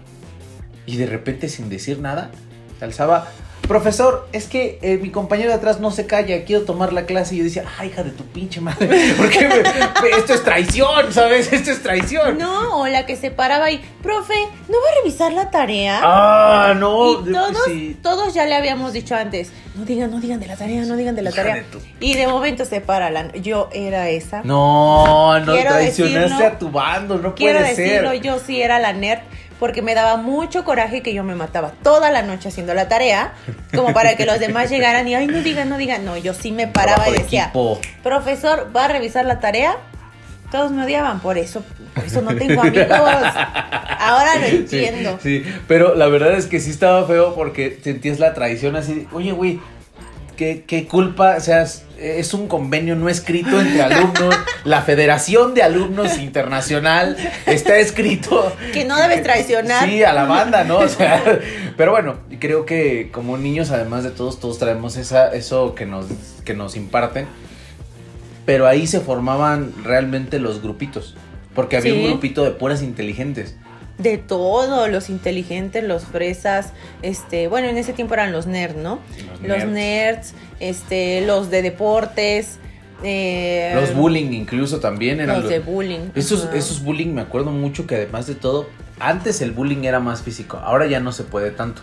[0.86, 2.30] Y de repente sin decir nada,
[2.78, 3.28] se alzaba.
[3.68, 7.34] Profesor, es que eh, mi compañero de atrás no se calla, quiero tomar la clase.
[7.34, 11.12] Y yo decía, ay, hija de tu pinche madre, ¿por qué me- esto es traición,
[11.12, 11.52] ¿sabes?
[11.52, 12.36] Esto es traición.
[12.38, 14.34] No, o la que se paraba y, profe,
[14.68, 16.00] ¿no va a revisar la tarea?
[16.02, 17.22] Ah, no.
[17.26, 17.96] y todos, sí.
[18.02, 21.16] todos ya le habíamos dicho antes, no digan, no digan de la tarea, no digan
[21.16, 21.54] de la Hija tarea.
[21.56, 23.32] de tu- Y de momento se para la...
[23.32, 24.42] Yo era esa.
[24.44, 26.46] No, no Quiero traicionaste decirlo.
[26.46, 28.20] a tu bando, no Quiero puede decirlo, ser.
[28.20, 29.20] yo sí era la nerd
[29.60, 33.32] porque me daba mucho coraje que yo me mataba toda la noche haciendo la tarea,
[33.74, 36.04] como para que los demás llegaran y, ay, no digan, no digan.
[36.04, 37.80] No, yo sí me paraba Trabajo y de decía, equipo.
[38.02, 39.76] profesor, ¿va a revisar la tarea?
[40.50, 41.64] Todos me odiaban, por eso,
[41.94, 42.86] por eso no tengo amigos.
[42.90, 45.18] Ahora lo Sí, entiendo.
[45.22, 49.08] Sí, pero la verdad es que sí estaba feo porque sentías la traición así.
[49.12, 49.60] Oye, güey,
[50.36, 51.34] ¿qué, qué culpa?
[51.36, 51.64] O sea,
[51.98, 54.36] es un convenio no escrito entre alumnos.
[54.64, 58.52] La Federación de Alumnos Internacional está escrito.
[58.72, 59.88] Que no debes traicionar.
[59.88, 60.78] Sí, a la banda, ¿no?
[60.78, 61.22] O sea,
[61.76, 66.06] pero bueno, creo que como niños, además de todos, todos traemos esa, eso que nos,
[66.44, 67.26] que nos imparten.
[68.46, 71.14] Pero ahí se formaban realmente los grupitos.
[71.54, 71.98] Porque había Sí.
[72.00, 73.56] un grupito de puras inteligentes.
[73.96, 76.72] De todo, los inteligentes, los fresas,
[77.02, 78.98] este, bueno, en ese tiempo eran los nerds, ¿no?
[79.40, 79.72] Los Los nerds.
[79.72, 82.58] nerds, este, los de deportes,
[83.04, 86.10] eh, Los bullying incluso también eran los de bullying.
[86.14, 86.56] Esos, ajá.
[86.56, 90.56] esos bullying me acuerdo mucho que además de todo, antes el bullying era más físico,
[90.58, 91.82] ahora ya no se puede tanto,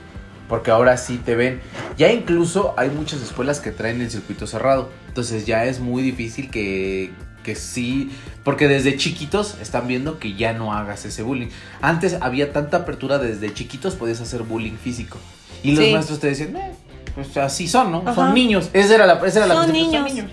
[0.49, 1.61] porque ahora sí te ven.
[1.97, 6.49] Ya incluso hay muchas escuelas que traen el circuito cerrado, entonces ya es muy difícil
[6.49, 7.11] que,
[7.43, 8.11] que sí,
[8.43, 11.49] porque desde chiquitos están viendo que ya no hagas ese bullying.
[11.81, 15.17] Antes había tanta apertura desde chiquitos, podías hacer bullying físico.
[15.63, 15.91] Y los Sí.
[15.93, 16.71] maestros te decían, eh,
[17.13, 17.99] pues así son, ¿no?
[17.99, 18.15] Ajá.
[18.15, 18.69] Son niños.
[18.73, 20.31] Esa era la, esa era la Son concepción, niños.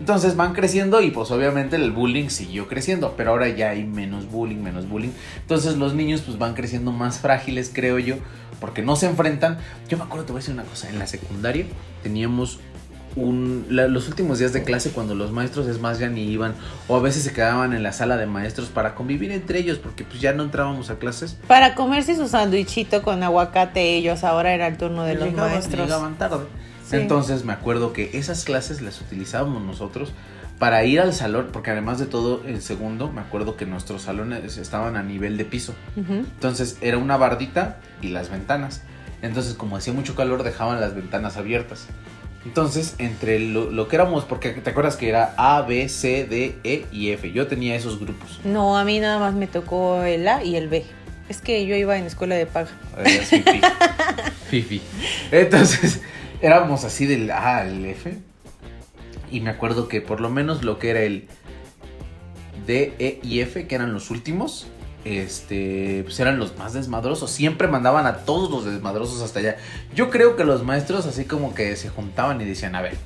[0.00, 4.30] Entonces van creciendo y pues obviamente el bullying siguió creciendo, pero ahora ya hay menos
[4.30, 5.10] bullying, menos bullying.
[5.40, 8.16] Entonces los niños pues van creciendo más frágiles, creo yo,
[8.60, 9.58] porque no se enfrentan.
[9.88, 11.66] Yo me acuerdo, te voy a decir una cosa, en la secundaria
[12.02, 12.58] teníamos
[13.14, 16.54] un, la- los últimos días de clase cuando los maestros es más ya ni iban
[16.88, 20.02] o a veces se quedaban en la sala de maestros para convivir entre ellos porque
[20.02, 21.36] pues ya no entrábamos a clases.
[21.46, 25.84] Para comerse su sandwichito con aguacate ellos, ahora era el turno de los Llegaban- maestros.
[25.86, 26.46] Llegaban tarde.
[26.92, 27.02] Sí.
[27.02, 30.12] Entonces me acuerdo que esas clases las utilizábamos nosotros
[30.58, 34.58] para ir al salón, porque además de todo, el segundo, me acuerdo que nuestros salones
[34.58, 35.74] estaban a nivel de piso.
[35.96, 38.82] Entonces era una bardita y las ventanas.
[39.22, 41.86] Entonces, como hacía mucho calor, dejaban las ventanas abiertas.
[42.44, 46.56] Entonces, entre lo, lo que éramos, porque te acuerdas que era A, B, C, D,
[46.64, 47.32] E y F.
[47.32, 48.40] Yo tenía esos grupos.
[48.44, 50.84] No, a mí nada más me tocó el A y el B.
[51.28, 52.70] Es que yo iba en escuela de paga.
[54.50, 54.82] Fifi.
[55.30, 56.00] Entonces,
[56.42, 58.18] éramos así del A al F.
[59.30, 61.26] Y me acuerdo que por lo menos lo que era el
[62.66, 64.66] D, E y F, que eran los últimos,
[65.04, 67.30] este, pues eran los más desmadrosos.
[67.30, 69.56] Siempre mandaban a todos los desmadrosos hasta allá.
[69.94, 72.96] Yo creo que los maestros así como que se juntaban y decían, a ver,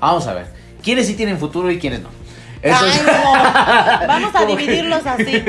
[0.00, 0.46] vamos a ver,
[0.82, 2.08] ¿quiénes sí tienen futuro y quiénes no?
[2.62, 4.06] Ay, no.
[4.06, 5.42] Vamos a dividirlos así.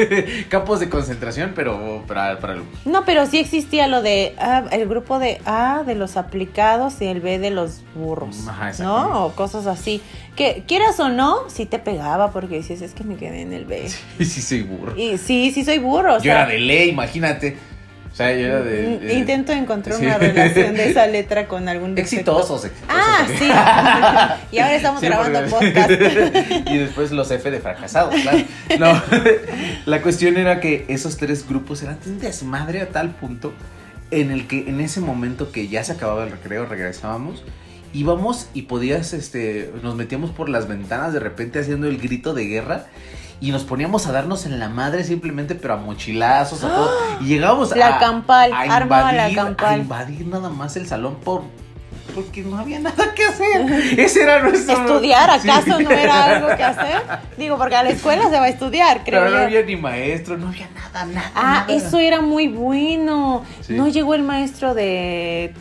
[0.49, 2.63] Campos de concentración, pero para, para el...
[2.85, 7.05] No, pero sí existía lo de ah, el grupo de A de los aplicados y
[7.07, 8.71] el B de los burros, Ajá.
[8.79, 9.25] ¿no?
[9.25, 10.01] O cosas así.
[10.35, 13.65] Que quieras o no, sí te pegaba porque dices, es que me quedé en el
[13.65, 13.89] B.
[14.19, 14.95] Sí, sí, soy burro.
[14.97, 16.15] Y sí, sí soy burro.
[16.15, 17.57] o Yo sea, era de ley, imagínate.
[18.11, 18.97] O sea, yo era de.
[18.99, 20.05] de- Intento encontrar sí.
[20.05, 21.97] una relación de esa letra con algún.
[21.97, 22.89] Exitosos, exitosos.
[22.89, 23.45] Ah, sí.
[24.55, 25.91] y ahora estamos Sí, grabando porque- podcast.
[26.71, 28.39] y después los F de fracasados, claro.
[28.79, 29.01] No,
[29.85, 33.53] la cuestión era que esos tres grupos eran un desmadre a tal punto
[34.11, 37.43] en el que en ese momento que ya se acababa el recreo, regresábamos,
[37.93, 42.45] íbamos y podías, este, nos metíamos por las ventanas de repente haciendo el grito de
[42.45, 42.85] guerra.
[43.41, 46.91] Y nos poníamos a darnos en la madre simplemente, pero a mochilazos, a todo.
[47.21, 49.73] Y llegábamos La a, campal, a arma la invadir, campal.
[49.73, 51.43] a invadir nada más el salón por
[52.15, 53.71] porque no había nada que hacer.
[53.97, 55.49] Ese era nuestro ¿Estudiar Sí.
[55.49, 57.01] acaso no era algo que hacer?
[57.37, 59.43] Digo, porque a la escuela se va a estudiar, creo Pero no yo.
[59.45, 61.31] había ni maestro, no había nada, nada.
[61.35, 61.73] Ah, nada.
[61.73, 63.43] eso era muy bueno.
[63.61, 63.73] Sí.
[63.73, 65.53] No llegó el maestro de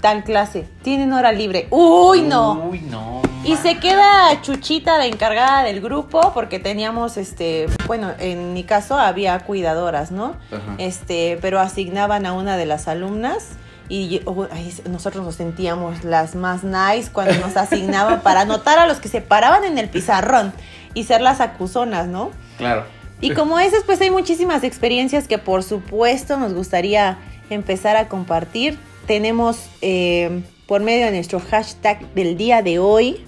[0.00, 0.66] tal clase.
[0.82, 1.68] Tienen hora libre.
[1.70, 2.54] Uy, no.
[2.70, 3.20] Uy, no.
[3.44, 8.96] Y se queda Chuchita, la encargada del grupo, porque teníamos, este, bueno, en mi caso
[8.96, 10.36] había cuidadoras, ¿no?
[10.52, 10.74] Ajá.
[10.78, 13.48] Este, pero asignaban a una de las alumnas
[13.88, 18.86] y oh, ay, nosotros nos sentíamos las más nice cuando nos asignaban para anotar a
[18.86, 20.52] los que se paraban en el pizarrón
[20.94, 22.30] y ser las acusonas, ¿no?
[22.58, 22.84] Claro.
[23.20, 27.18] Y como esas, pues hay muchísimas experiencias que por supuesto nos gustaría
[27.50, 28.78] empezar a compartir.
[29.06, 33.24] Tenemos eh, por medio de nuestro hashtag del día de hoy.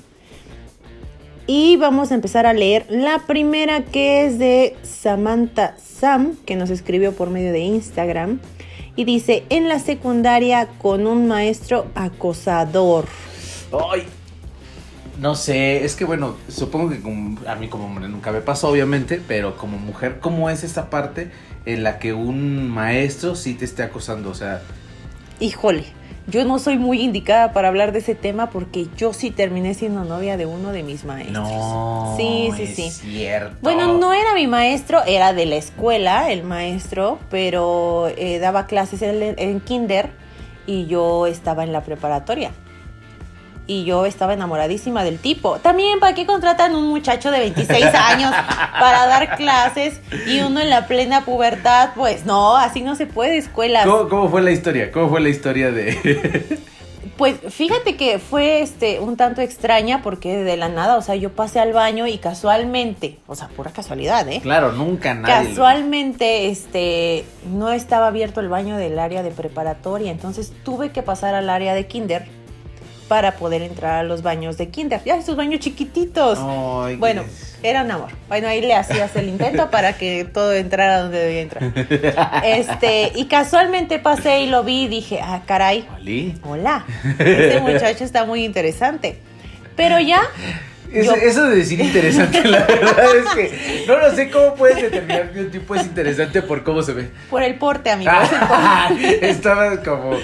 [1.47, 6.71] Y vamos a empezar a leer la primera que es de Samantha Sam, que nos
[6.71, 8.41] escribió por medio de Instagram.
[8.97, 13.07] Y dice, en la secundaria con un maestro acosador.
[13.93, 14.05] Ay.
[15.21, 18.69] No sé, es que bueno, supongo que como- a mí como hombre nunca me pasó,
[18.71, 21.31] obviamente, pero como mujer, ¿cómo es esta parte
[21.67, 24.31] en la que un maestro sí te esté acosando?
[24.31, 24.63] O sea,
[25.41, 25.85] Híjole,
[26.27, 30.05] yo no soy muy indicada para hablar de ese tema porque yo sí terminé siendo
[30.05, 31.49] novia de uno de mis maestros.
[31.49, 32.15] no.
[32.17, 32.91] Sí, sí, es sí.
[32.91, 33.57] Cierto.
[33.61, 39.03] Bueno, no era mi maestro, era de la escuela el maestro, pero eh, daba clases
[39.03, 40.11] en, en kinder
[40.67, 42.53] y yo estaba en la preparatoria.
[43.67, 45.59] Y yo estaba enamoradísima del tipo.
[45.59, 48.31] También, ¿para qué contratan un muchacho de 26 años
[48.79, 51.91] para dar clases y uno en la plena pubertad?
[51.95, 53.85] Pues no, así no se puede, escuela.
[53.85, 54.93] ¿Cómo, cómo fue la historia?
[54.93, 56.61] ¿Cómo fue la historia de.?
[57.17, 61.31] Pues fíjate que fue este un tanto extraña porque de la nada, o sea, yo
[61.31, 64.41] pasé al baño y casualmente, o sea, pura casualidad, ¿eh?
[64.43, 65.51] claro, nunca nadie.
[65.51, 71.37] Casualmente, este, no estaba abierto el baño del área de preparatoria, entonces tuve que pasar
[71.37, 72.27] al área de kinder
[73.09, 75.01] para poder entrar a los baños de kinder.
[75.05, 76.39] Ya, esos baños chiquititos.
[76.41, 77.23] Ay, bueno,
[77.61, 78.11] qué- era un amor.
[78.29, 81.73] Bueno, ahí le hacías el intento para que todo entrara donde debía entrar.
[82.45, 85.87] Este, y casualmente pasé y lo vi y dije, ah, caray,
[86.43, 86.85] hola,
[87.19, 89.19] este muchacho está muy interesante.
[89.77, 90.21] Pero ya,
[90.93, 94.77] Eso, Yo- eso de decir interesante, la verdad es que no lo sé cómo puedes
[94.81, 97.09] determinar que un tipo es interesante por cómo se ve.
[97.31, 98.15] por el porte, amigos.
[98.17, 100.19] Ah, Estaba como.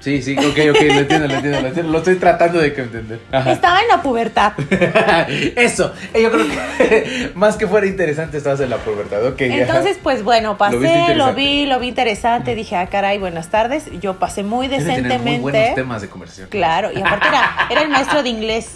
[0.00, 1.92] Sí, sí, ok, ok, lo entiendo, lo entiendo, lo entiendo.
[1.92, 3.18] Lo estoy tratando de que entender.
[3.32, 3.52] Ajá.
[3.52, 4.52] Estaba en la pubertad.
[5.56, 9.38] Eso, eh, yo creo que más que fuera interesante estabas en la pubertad, ok.
[9.38, 9.46] ya.
[9.56, 12.54] Entonces, pues bueno, pasé, lo, vi, lo vi interesante.
[12.54, 13.84] Dije, ah, caray, buenas tardes.
[14.00, 15.74] Yo pasé muy Debe tener muy buenos decentemente.
[15.74, 16.48] temas de conversación.
[16.48, 18.70] Claro, y aparte era, era el maestro de inglés.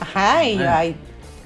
[0.00, 0.94] Ajá, y yo, ay,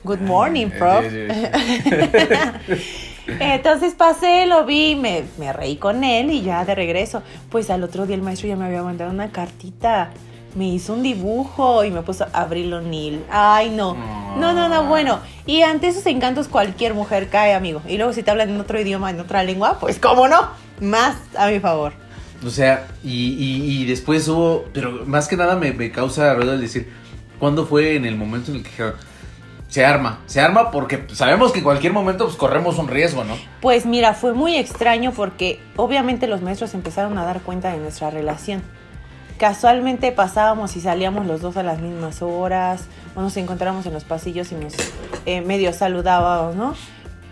[0.04, 1.04] good morning, prof.
[3.26, 7.22] Entonces pasé, lo vi, me, me reí con él y ya de regreso.
[7.50, 10.10] Pues al otro día el maestro ya me había mandado una cartita.
[10.54, 13.24] Me hizo un dibujo y me puso Abril O'Neill.
[13.30, 13.94] Ay, no.
[14.36, 15.20] No, no, no, bueno.
[15.46, 17.80] Y ante esos encantos cualquier mujer cae, amigo.
[17.88, 20.48] Y luego si te hablan en otro idioma, en otra lengua, pues cómo no.
[20.80, 21.92] Más a mi favor.
[22.44, 26.60] O sea, y, y, después hubo, pero más que nada me, me causa ruido el
[26.60, 26.90] decir,
[27.38, 28.70] ¿cuándo fue en el momento en el que
[29.72, 33.38] se arma, se arma porque sabemos que en cualquier momento pues corremos un riesgo, ¿no?
[33.62, 38.10] Pues mira, fue muy extraño porque obviamente los maestros empezaron a dar cuenta de nuestra
[38.10, 38.62] relación.
[39.38, 42.84] Casualmente pasábamos y salíamos los dos a las mismas horas,
[43.16, 44.74] o nos encontrábamos en los pasillos y nos
[45.24, 46.74] eh, medio saludábamos, ¿no?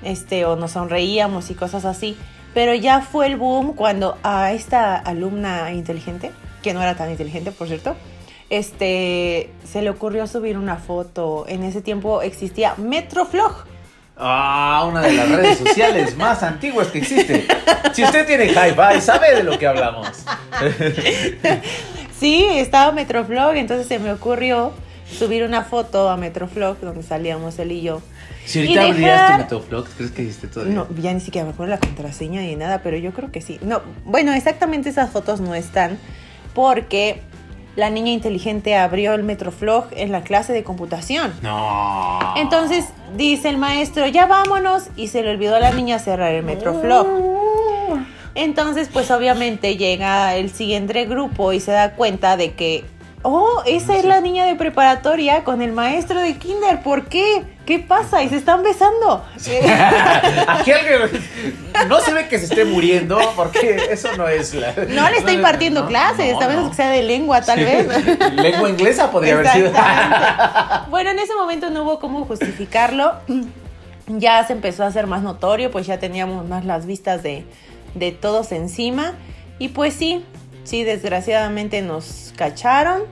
[0.03, 2.17] Este, o nos sonreíamos y cosas así.
[2.55, 6.33] Pero ya fue el boom cuando a esta alumna inteligente,
[6.63, 7.97] que no era tan inteligente, por cierto,
[8.51, 11.45] este, se le ocurrió subir una foto.
[11.49, 13.65] En ese tiempo existía Metroflog.
[14.23, 17.47] Ah, una de las redes sociales más antiguas que existe.
[17.95, 20.09] Si usted tiene hi-fi, sabe de lo que hablamos.
[22.19, 24.73] Sí, estaba Metroflog, entonces se me ocurrió
[25.11, 28.03] subir una foto a Metroflog donde salíamos él y yo.
[28.45, 30.75] Si ahorita Y abrirías tu dejar- Metoflog, ¿crees que existe todavía?
[30.75, 33.59] No, ya ni siquiera me acuerdo la contraseña ni nada, pero yo creo que sí.
[33.63, 35.99] No, bueno, exactamente esas fotos no están
[36.55, 37.23] porque
[37.77, 41.33] la niña inteligente abrió el Metroflog en la clase de computación.
[41.43, 42.35] No.
[42.37, 46.43] Entonces dice el maestro, ya vámonos, y se le olvidó a la niña cerrar el
[46.43, 47.07] Metroflog.
[48.35, 52.85] Entonces, pues obviamente llega el siguiente grupo y se da cuenta de que,
[53.23, 57.45] oh, esa es la niña de preparatoria con el maestro de kinder, ¿por qué?
[57.67, 58.23] ¿Qué pasa?
[58.23, 59.25] Y se están besando.
[60.49, 61.23] Aquí alguien
[61.89, 64.73] no se ve que se esté muriendo porque eso no es la...
[64.89, 66.71] No le está impartiendo no, clases, no, veces no.
[66.71, 67.65] que sea de lengua, tal Sí.
[67.65, 68.07] vez.
[68.35, 69.73] Lengua inglesa podría haber sido.
[70.91, 73.13] Bueno, en ese momento no hubo cómo justificarlo.
[74.09, 77.45] Ya se empezó a hacer más notorio, pues ya teníamos más las vistas de,
[77.95, 79.13] de todos encima.
[79.61, 80.25] Y pues sí,
[80.71, 83.03] sí, desgraciadamente nos cacharon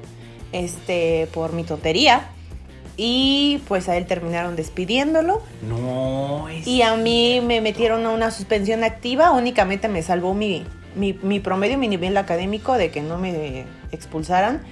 [0.53, 2.29] este, por mi tontería.
[2.97, 5.43] Y pues a él terminaron despidiéndolo.
[5.63, 6.67] No, es...
[6.67, 10.65] Y a mí me metieron a una suspensión activa, únicamente me salvó mi,
[10.97, 14.63] mi, mi promedio, mi nivel académico de que no me expulsaran,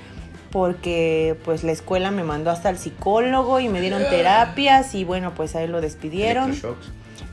[0.50, 5.32] porque pues la escuela me mandó hasta el psicólogo y me dieron terapias y bueno,
[5.34, 6.52] pues a él lo despidieron.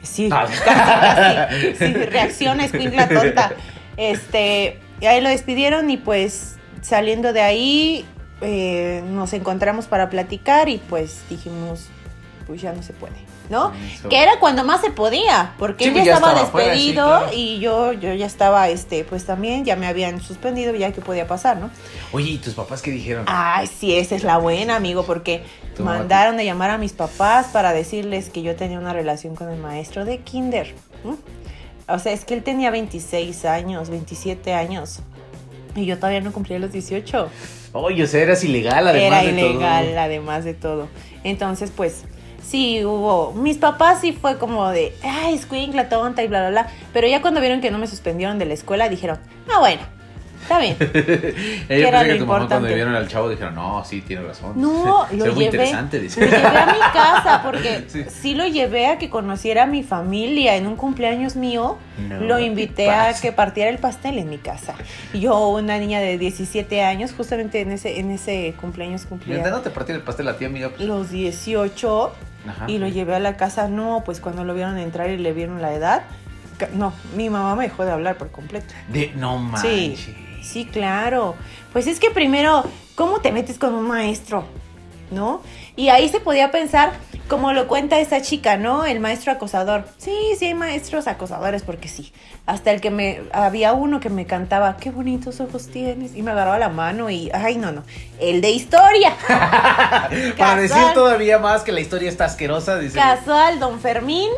[0.03, 0.45] Sí, Ah.
[0.47, 1.75] casi, casi.
[1.75, 3.51] Sí, reacciona, escuincla tonta.
[3.97, 8.05] Este, y ahí lo despidieron y pues saliendo de ahí
[8.39, 11.87] eh, nos encontramos para platicar y pues dijimos,
[12.47, 13.17] pues ya no se puede,
[13.49, 13.73] ¿no?
[13.73, 14.07] Eso.
[14.07, 16.73] Que era cuando más se podía, porque Sí, él pues ya ya estaba estaba afuera,
[16.73, 17.27] sí, despedido claro.
[17.33, 21.27] y yo, yo ya estaba, este, pues también ya me habían suspendido, ya que podía
[21.27, 21.69] pasar, ¿no?
[22.13, 23.25] Oye, ¿y tus papás qué dijeron?
[23.27, 25.43] Ay, sí, esa es la buena, amigo, porque
[25.79, 29.59] mandaron a llamar a mis papás para decirles que yo tenía una relación con el
[29.59, 30.73] maestro de kinder.
[31.03, 31.17] ¿m?
[31.87, 34.99] O sea, es que él tenía 26 años, 27 años.
[35.75, 37.29] Y yo todavía no cumplía los 18.
[37.73, 39.99] Oye, o sea, eras ilegal además Era de ilegal, todo.
[39.99, 40.87] además de todo.
[41.23, 42.03] Entonces, pues,
[42.45, 43.33] sí hubo.
[43.33, 46.67] Mis papás sí fue como de, ay, escuincla tonta y bla, bla, bla.
[46.93, 49.17] Pero ya cuando vieron que no me suspendieron de la escuela, dijeron,
[49.51, 49.81] ah, bueno,
[50.43, 50.77] está bien.
[51.69, 54.23] Ella era pensé que lo tu mamá cuando vieron al chavo dijeron, no, sí, tiene
[54.23, 54.53] razón.
[54.61, 55.45] No, lo ve muy llevé.
[55.45, 56.21] interesante, Lo dice.
[56.21, 58.03] llevé a mi casa porque Sí.
[58.09, 58.35] sí.
[58.35, 61.77] lo llevé a que conociera a mi familia en un cumpleaños mío.
[62.09, 64.73] No, lo ¿qué invité a que partiera el pastel en mi casa.
[65.13, 69.61] Y Yo, una niña de 17 años, justamente en ese, en ese cumpleaños cumplía no
[69.61, 70.69] te partí el pastel a ti, amiga.
[70.69, 72.11] pues, los 18
[72.47, 72.65] Ajá.
[72.67, 73.67] y lo llevé a la casa.
[73.67, 76.03] No, pues cuando lo vieron entrar y le vieron la edad,
[76.73, 78.73] no, mi mamá me dejó de hablar por completo.
[78.87, 79.99] De, no manches.
[79.99, 80.15] sí,
[80.71, 81.35] claro.
[81.71, 82.63] Pues es que primero,
[82.95, 84.45] ¿cómo te metes con un maestro?
[85.11, 85.41] ¿No?
[85.75, 86.93] Y ahí se podía pensar,
[87.27, 88.85] como lo cuenta esa chica, ¿no?
[88.85, 89.85] El maestro acosador.
[89.97, 92.11] Sí, sí hay maestros acosadores porque sí.
[92.45, 96.31] Hasta el que me había uno que me cantaba, qué bonitos ojos tienes y me
[96.31, 97.83] agarraba la mano y ay, no, no,
[98.19, 99.15] el de historia.
[100.37, 102.97] Para decir todavía más que la historia está asquerosa, dice.
[102.97, 104.29] Casual, don Fermín,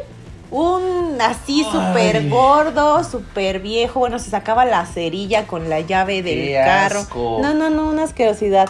[0.51, 3.99] un así súper gordo, súper viejo.
[3.99, 6.99] Bueno, se sacaba la cerilla con la llave del Qué carro.
[6.99, 7.39] asco.
[7.41, 8.69] No, no, no, una asquerosidad.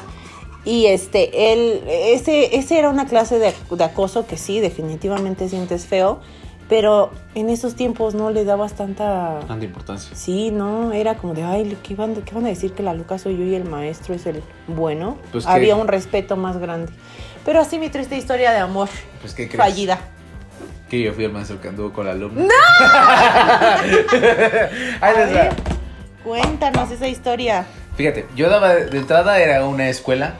[0.63, 5.85] Y este, él, ese, ese era una clase de, de acoso que sí, definitivamente sientes
[5.85, 6.19] feo.
[6.67, 9.39] Pero en esos tiempos no le dabas tanta...
[9.47, 10.15] Tanta importancia.
[10.15, 13.21] Sí, no, era como de, ay, ¿qué van, qué van a decir que la Lucas
[13.21, 15.17] soy yo y el maestro es el bueno?
[15.31, 16.91] Pues que- Había un respeto más grande.
[17.45, 18.89] Pero así mi triste historia de amor
[19.21, 19.59] Pues, ¿qué crees?
[19.63, 19.99] fallida.
[21.03, 22.43] Yo fui el maestro que anduvo con la alumna.
[22.43, 22.49] ¡No!
[25.01, 25.49] Ahí les va.
[26.23, 27.65] Cuéntanos esa historia.
[27.95, 30.33] Fíjate, yo daba de entrada, era una escuela.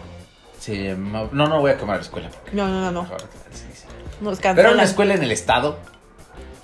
[0.60, 2.30] Se llamaba- No, no voy a quemar la escuela.
[2.51, 3.08] No, no, no, no.
[4.22, 5.78] Nos Pero era una escuela en el estado,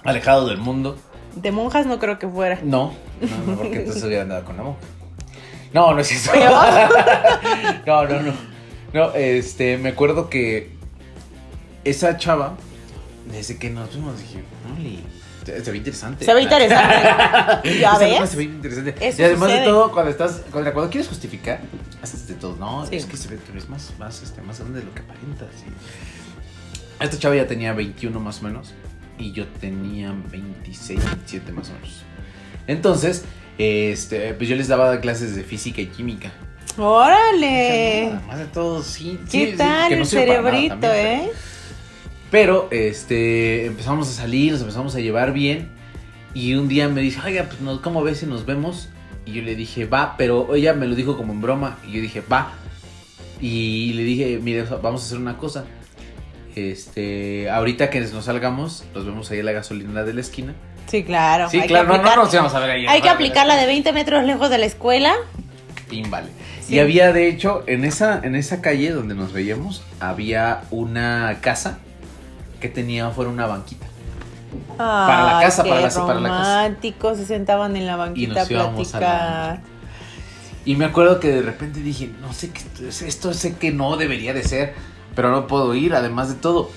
[0.04, 0.98] alejado del mundo.
[1.36, 2.60] De monjas no creo que fuera.
[2.64, 4.80] No, no, no, porque entonces hubiera andado con la monja.
[5.74, 6.32] No, no es eso.
[7.86, 8.34] No, no, no.
[8.94, 10.72] No, este, me acuerdo que
[11.86, 12.56] esa chava,
[13.32, 15.00] desde que nos vimos, dije, "Órale,
[15.46, 16.26] se, se ve interesante.
[16.26, 17.80] Se ve interesante.
[17.80, 18.30] ¿Ya ves?
[18.30, 18.96] Se ve interesante.
[19.00, 21.60] Eso y además de todo, cuando estás, cuando, cuando quieres justificar,
[22.02, 22.56] haces de todo.
[22.58, 22.96] No, Sí.
[22.98, 25.50] es que se ve, tú eres más, más, este, más grande de lo que aparentas.
[25.68, 28.74] y- Esta chava ya tenía 21 más o menos.
[29.18, 32.04] Y yo tenía 26, 27 más o menos.
[32.68, 33.24] Entonces,
[33.58, 36.32] este, pues yo les daba clases de física y química.
[36.78, 38.08] Órale.
[38.14, 39.20] Además de todo, sí.
[39.26, 41.22] ¿Qué sí, sí, tal que no el nada cerebrito, también, eh?
[41.26, 41.38] Pero,
[42.72, 45.70] este, empezamos a salir, nos empezamos a llevar bien.
[46.34, 48.88] Y un día me dice, oiga, pues, ¿cómo ves si nos vemos?
[49.26, 51.78] Y yo le dije, va, pero ella me lo dijo como en broma.
[51.86, 52.54] Y yo dije, va.
[53.42, 55.66] Y le dije, mire, vamos a hacer una cosa.
[56.56, 60.54] Este, ahorita que nos salgamos, nos vemos ahí en la gasolina de la esquina.
[60.88, 61.50] Sí, claro.
[61.50, 62.86] Sí, claro, no, no aplicar, nos íbamos a ver ahí.
[62.88, 65.16] Hay que aplicar la de 20 metros lejos de la escuela.
[66.10, 66.28] Vale.
[66.62, 66.76] Sí.
[66.76, 71.80] Y había, de hecho, en esa, en esa calle donde nos veíamos, había una casa
[72.62, 73.88] que tenía afuera una banquita.
[74.78, 76.42] Para la casa, qué para la- para la casa.
[76.64, 79.60] románticos, se sentaban en la banquita nos a íbamos a platicar.
[80.66, 83.72] Y me acuerdo que de repente dije, no sé qué esto es, esto sé que
[83.72, 84.74] no debería de ser,
[85.16, 86.70] pero no puedo ir, además de todo.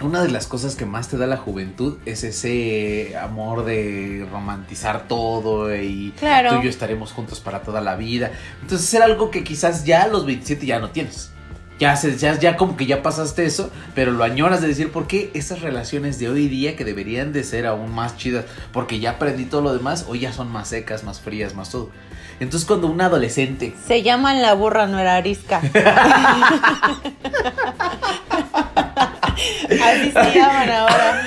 [0.00, 5.08] Una de las cosas que más te da la juventud es ese amor de romantizar
[5.08, 6.50] todo y Claro.
[6.50, 8.30] tú y yo estaremos juntos para toda la vida.
[8.62, 11.32] Entonces era algo que quizás ya a los 27 ya no tienes.
[11.78, 15.06] Ya, se, ya, ya como que ya pasaste eso, pero lo añoras de decir, ¿por
[15.06, 18.46] qué esas relaciones de hoy día que deberían de ser aún más chidas?
[18.72, 21.90] Porque ya aprendí todo lo demás, hoy ya son más secas, más frías, más todo.
[22.40, 25.58] Entonces cuando un adolescente Se llaman la burra, no era arisca.
[29.82, 31.22] Así se llaman ahora.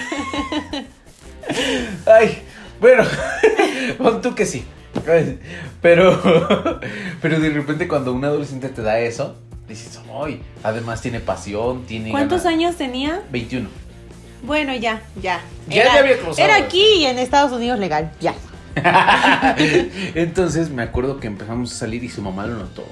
[2.06, 2.41] Ay,
[2.80, 3.04] bueno,
[3.97, 4.66] pon tú que sí.
[5.82, 6.22] Pero,
[7.22, 9.38] pero de repente cuando un adolescente te da eso,
[9.72, 10.41] dices, ¡ay!
[10.63, 12.11] Además tiene pasión, tiene...
[12.11, 12.53] ¿Cuántos ganas".
[12.57, 13.22] años tenía?
[13.32, 13.67] 21.
[14.43, 15.41] Bueno, ya, ya.
[15.67, 16.47] Ya Era, te había cruzado.
[16.47, 18.34] era aquí y en Estados Unidos legal, ya.
[20.15, 22.86] Entonces me acuerdo que empezamos a salir y su mamá lo notó.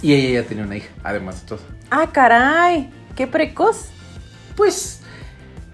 [0.00, 1.60] Y ella ya tenía una hija, además de todo.
[1.90, 3.86] Ah, caray, qué precoz.
[4.56, 5.00] Pues,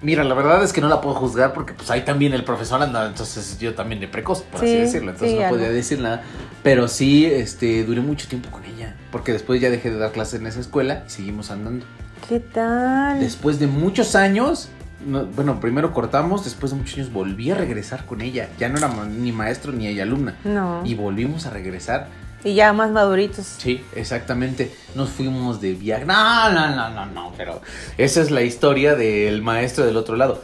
[0.03, 2.83] mira, la verdad es que no la puedo juzgar porque pues ahí también el profesor
[2.83, 5.13] anda, entonces yo también de precoz, por así Sí, decirlo.
[5.13, 6.23] Entonces sí, no podía decir nada.
[6.63, 8.95] Pero sí, este, duré mucho tiempo con ella.
[9.13, 11.87] Porque después ya dejé de dar clases en esa escuela y seguimos andando.
[12.29, 13.21] ¿Qué tal?
[13.21, 14.69] Después de muchos años,
[15.07, 18.49] no- bueno, primero cortamos, después de muchos años volví a regresar con ella.
[18.59, 20.37] Ya no era ni maestro ni ella alumna.
[20.45, 20.83] No.
[20.85, 22.09] Y volvimos a regresar.
[22.45, 23.47] Y ya más maduritos.
[23.59, 24.73] Sí, exactamente.
[24.95, 26.05] Nos fuimos de viaje.
[26.05, 27.33] No, no, no, no, no.
[27.37, 27.61] Pero
[27.97, 30.43] esa es la historia del maestro del otro lado.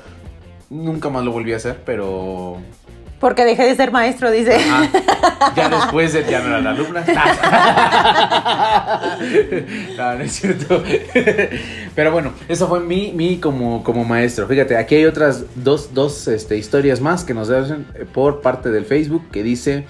[0.70, 2.58] Nunca más lo volví a hacer, pero.
[3.25, 4.55] Porque dejé de ser maestro, dice.
[4.70, 7.03] Ah, ya después de, ya no era la alumna.
[9.97, 10.83] No, no es cierto.
[11.95, 14.47] Pero bueno, eso fue mi, mi como, como maestro.
[14.47, 18.85] Fíjate, aquí hay otras dos, dos este, historias más que nos hacen por parte del
[18.85, 19.87] Facebook que dice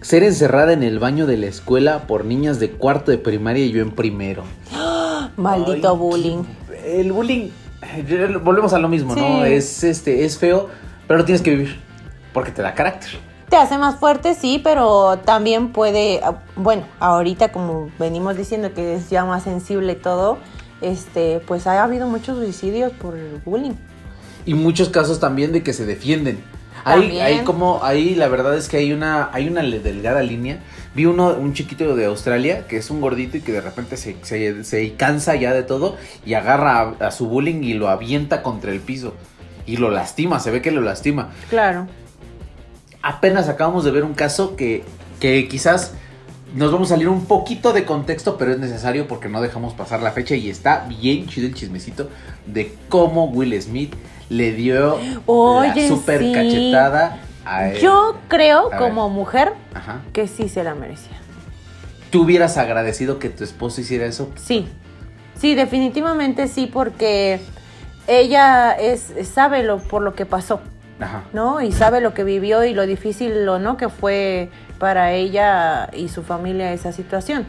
[0.00, 3.70] ser encerrada en el baño de la escuela por niñas de cuarto de primaria y
[3.70, 4.42] yo en primero.
[5.36, 6.42] Maldito Ay, bullying.
[6.84, 7.50] El bullying,
[7.82, 9.44] eh, volvemos a lo mismo, ¿no?
[9.44, 10.68] Es, este, es feo,
[11.06, 11.91] pero lo tienes que vivir
[12.32, 13.10] porque te da carácter.
[13.48, 16.22] Te hace más fuerte, sí, pero también puede,
[16.56, 20.38] bueno, ahorita como venimos diciendo que es ya más sensible todo,
[20.80, 23.74] este, pues ha habido muchos suicidios por el bullying.
[24.46, 26.42] Y muchos casos también de que se defienden.
[26.84, 27.24] Ahí, También.
[27.24, 30.58] ahí como, ahí la verdad es que hay una, hay una delgada línea.
[30.94, 34.16] Vi uno, un chiquito de Australia que es un gordito y que de repente se,
[34.22, 38.42] se, se cansa ya de todo y agarra a, a su bullying y lo avienta
[38.42, 39.14] contra el piso.
[39.64, 41.30] Y lo lastima, se ve que lo lastima.
[41.50, 41.86] Claro.
[43.02, 44.84] Apenas acabamos de ver un caso que,
[45.20, 45.94] que quizás
[46.54, 50.02] nos vamos a salir un poquito de contexto, pero es necesario porque no dejamos pasar
[50.02, 52.10] la fecha y está bien chido el chismecito
[52.46, 53.94] de cómo Will Smith
[54.28, 56.32] le dio Oye, la super sí.
[56.32, 57.80] cachetada a él.
[57.80, 60.00] Yo creo, como mujer, Ajá.
[60.12, 61.18] que sí se la merecía.
[62.10, 64.30] ¿Tú hubieras agradecido que tu esposo hiciera eso?
[64.36, 64.68] Sí,
[65.38, 67.40] sí, definitivamente sí, porque
[68.06, 70.60] ella es sabe lo por lo que pasó,
[71.32, 71.60] ¿no?
[71.60, 76.08] Y sabe lo que vivió y lo difícil o no que fue para ella y
[76.08, 77.46] su familia esa situación.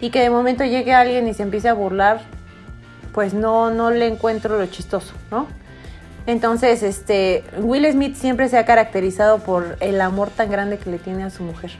[0.00, 2.20] Y que de momento llegue alguien y se empiece a burlar,
[3.12, 5.46] pues no, no le encuentro lo chistoso, ¿no?
[6.26, 10.98] Entonces, este, Will Smith siempre se ha caracterizado por el amor tan grande que le
[10.98, 11.72] tiene a su mujer.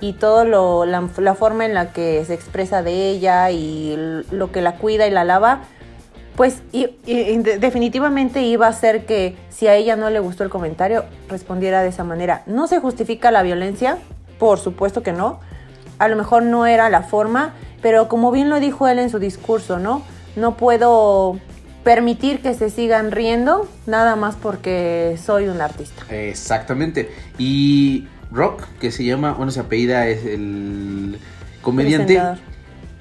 [0.00, 4.52] Y todo lo, la, la forma en la que se expresa de ella y lo
[4.52, 5.62] que la cuida y la lava,
[6.36, 10.42] pues y- y- de- definitivamente iba a hacer que si a ella no le gustó
[10.44, 12.42] el comentario, respondiera de esa manera.
[12.46, 13.98] No se justifica la violencia,
[14.38, 15.40] por supuesto que no.
[15.98, 19.18] A lo mejor no era la forma, pero como bien lo dijo él en su
[19.20, 20.02] discurso, ¿no?
[20.36, 21.38] No puedo
[21.84, 26.02] permitir que se sigan riendo nada más porque soy un artista.
[26.10, 27.10] Exactamente.
[27.38, 31.18] Y Rock, que se llama, bueno, se apellida es el
[31.62, 32.20] comediante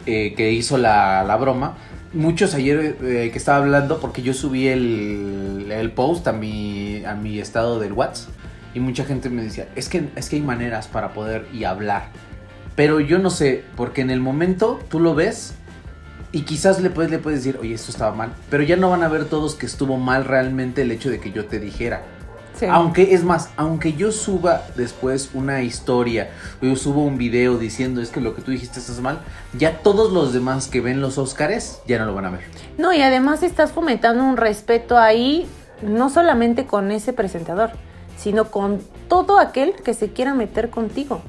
[0.06, 1.78] eh, que hizo la, la broma.
[2.14, 7.16] Muchos ayer eh, que estaba hablando, porque yo subí el, el post a mi, a
[7.16, 8.30] mi estado del WhatsApp.
[8.76, 12.10] Y mucha gente me decía, es que, es que hay maneras para poder y hablar.
[12.76, 15.56] Pero yo no sé, porque en el momento tú lo ves
[16.32, 18.34] y quizás le puedes, le puedes decir, oye, esto estaba mal.
[18.50, 21.32] Pero ya no van a ver todos que estuvo mal realmente el hecho de que
[21.32, 22.04] yo te dijera.
[22.56, 22.68] Sí.
[22.70, 26.30] Aunque, es más, aunque yo suba después una historia
[26.62, 29.20] o yo subo un video diciendo es que lo que tú dijiste estás mal,
[29.58, 32.42] ya todos los demás que ven los Óscares ya no lo van a ver.
[32.78, 35.48] No, y además estás fomentando un respeto ahí,
[35.82, 37.72] no solamente con ese presentador,
[38.18, 41.22] sino con todo aquel que se quiera meter contigo.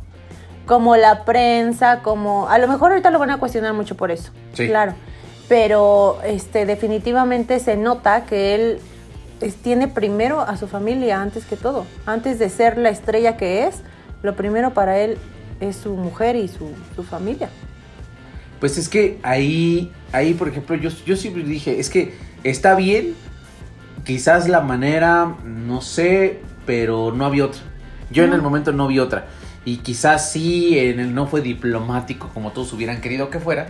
[0.66, 2.48] Como la prensa, como...
[2.48, 4.30] A lo mejor ahorita lo van a cuestionar mucho por eso.
[4.54, 4.66] Sí.
[4.66, 4.94] Claro.
[5.48, 8.80] Pero este, definitivamente se nota que él
[9.44, 11.86] es- tiene primero a su familia antes que todo.
[12.06, 13.76] Antes de ser la estrella que es,
[14.22, 15.18] lo primero para él
[15.60, 17.48] es su mujer y su, su familia.
[18.60, 22.14] Pues es que ahí, ahí por ejemplo, yo, yo siempre dije, es que
[22.44, 23.14] está bien,
[24.04, 27.60] quizás la manera, no sé, pero no había otra.
[28.10, 28.36] Yo en No.
[28.36, 29.26] el momento no vi otra.
[29.66, 33.68] Y quizás sí, en el no fue diplomático como todos hubieran querido que fuera.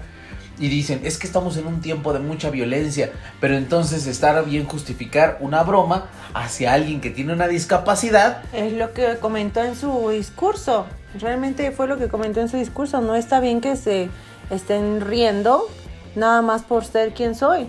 [0.59, 4.67] Y dicen, es que estamos en un tiempo de mucha violencia, pero entonces está bien
[4.67, 8.43] justificar una broma hacia alguien que tiene una discapacidad.
[8.53, 10.87] Es lo que comentó en su discurso.
[11.19, 13.01] Realmente fue lo que comentó en su discurso.
[13.01, 14.09] No está bien que se
[14.51, 15.69] estén riendo
[16.15, 17.69] nada más por ser quien soy.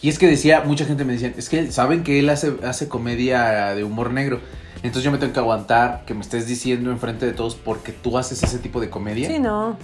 [0.00, 2.88] Y es que decía, mucha gente me decía, es que saben que él hace, hace
[2.88, 4.40] comedia de humor negro.
[4.76, 8.18] Entonces yo me tengo que aguantar que me estés diciendo enfrente de todos porque tú
[8.18, 9.28] haces ese tipo de comedia.
[9.28, 9.76] Sí, no.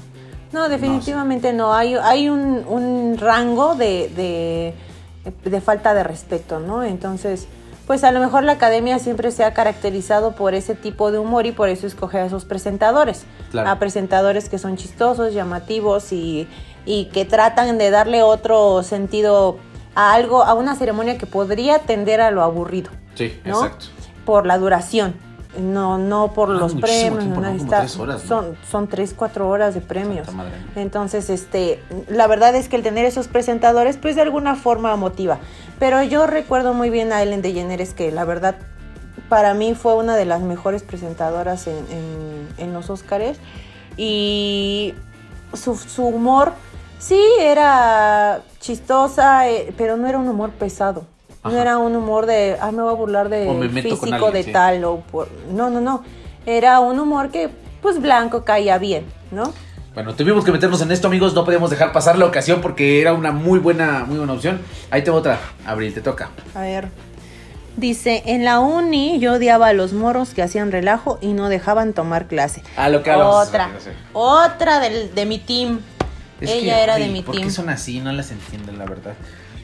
[0.52, 1.72] No, definitivamente no.
[1.74, 4.74] Hay, hay un, un rango de, de,
[5.48, 6.82] de falta de respeto, ¿no?
[6.82, 7.46] Entonces,
[7.86, 11.46] pues a lo mejor la academia siempre se ha caracterizado por ese tipo de humor
[11.46, 13.24] y por eso escoge a esos presentadores.
[13.50, 13.70] Claro.
[13.70, 16.46] A presentadores que son chistosos, llamativos y,
[16.84, 19.56] y que tratan de darle otro sentido
[19.94, 23.62] a algo, a una ceremonia que podría tender a lo aburrido, Sí, ¿no?
[23.64, 23.86] exacto.
[24.24, 25.14] Por la duración.
[25.58, 27.48] No, no por Ah, los premios, tiempo, no, ¿no?
[27.58, 28.28] Como está- tres horas, ¿no?
[28.28, 30.26] son, son tres, cuatro horas de premios.
[30.76, 35.38] Entonces, este, la verdad es que el tener esos presentadores, pues de alguna forma motiva.
[35.78, 38.54] Pero yo recuerdo muy bien a Ellen DeGeneres que la verdad
[39.28, 43.38] para mí fue una de las mejores presentadoras en, en- en los Óscares
[43.96, 44.94] y
[45.52, 46.52] su, su humor
[46.98, 51.04] sí era chistosa, eh, pero no era un humor pesado.
[51.44, 54.42] No era un humor de, ah, me voy a burlar de me físico alguien, de
[54.44, 54.52] sí.
[54.52, 55.28] tal o por...
[55.50, 56.04] No, no, no.
[56.46, 59.52] Era un humor que, pues, blanco caía bien, ¿no?
[59.94, 61.34] Bueno, tuvimos que meternos en esto, amigos.
[61.34, 64.60] No podíamos dejar pasar la ocasión porque era una muy buena, muy buena opción.
[64.90, 65.38] Ahí tengo otra.
[65.66, 66.30] Abril, te toca.
[66.54, 66.88] A ver.
[67.76, 71.92] Dice, en la uni yo odiaba a los moros que hacían relajo y no dejaban
[71.92, 72.62] tomar clase.
[72.76, 73.48] A lo que hablamos.
[73.48, 73.70] Otra,
[74.12, 75.80] otra del, de mi team.
[76.40, 77.46] Es Ella que, era ay, de mi ¿por team.
[77.46, 78.00] qué son así?
[78.00, 79.14] No las entienden, la verdad.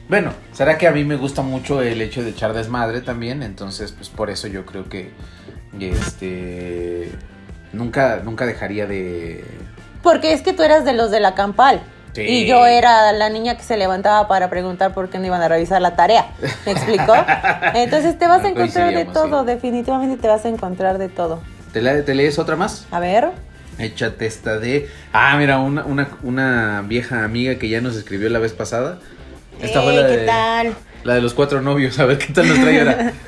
[0.08, 3.92] Bueno, será que a mí me gusta mucho el hecho de echar desmadre también, entonces
[3.92, 5.10] pues por eso yo creo que
[5.80, 7.10] este
[7.72, 9.44] nunca nunca dejaría de
[10.02, 11.80] Porque es que tú eras de los de la campal.
[12.14, 12.22] Sí.
[12.22, 15.46] Y yo era la niña que se levantaba para preguntar por qué no iban a
[15.48, 16.26] revisar la tarea.
[16.64, 17.14] ¿Me explicó?
[17.74, 19.46] Entonces te vas a encontrar de todo, sí.
[19.46, 21.42] definitivamente te vas a encontrar de todo.
[21.72, 22.86] ¿Te, la- te lees otra más?
[22.90, 23.28] A ver.
[23.78, 28.38] Échate esta de ah, mira, una, una, una vieja amiga que ya nos escribió la
[28.40, 28.98] vez pasada.
[29.60, 30.74] Esta fue la ¿qué de tal?
[31.04, 33.12] la de los cuatro novios, a ver qué tal nos trae ahora.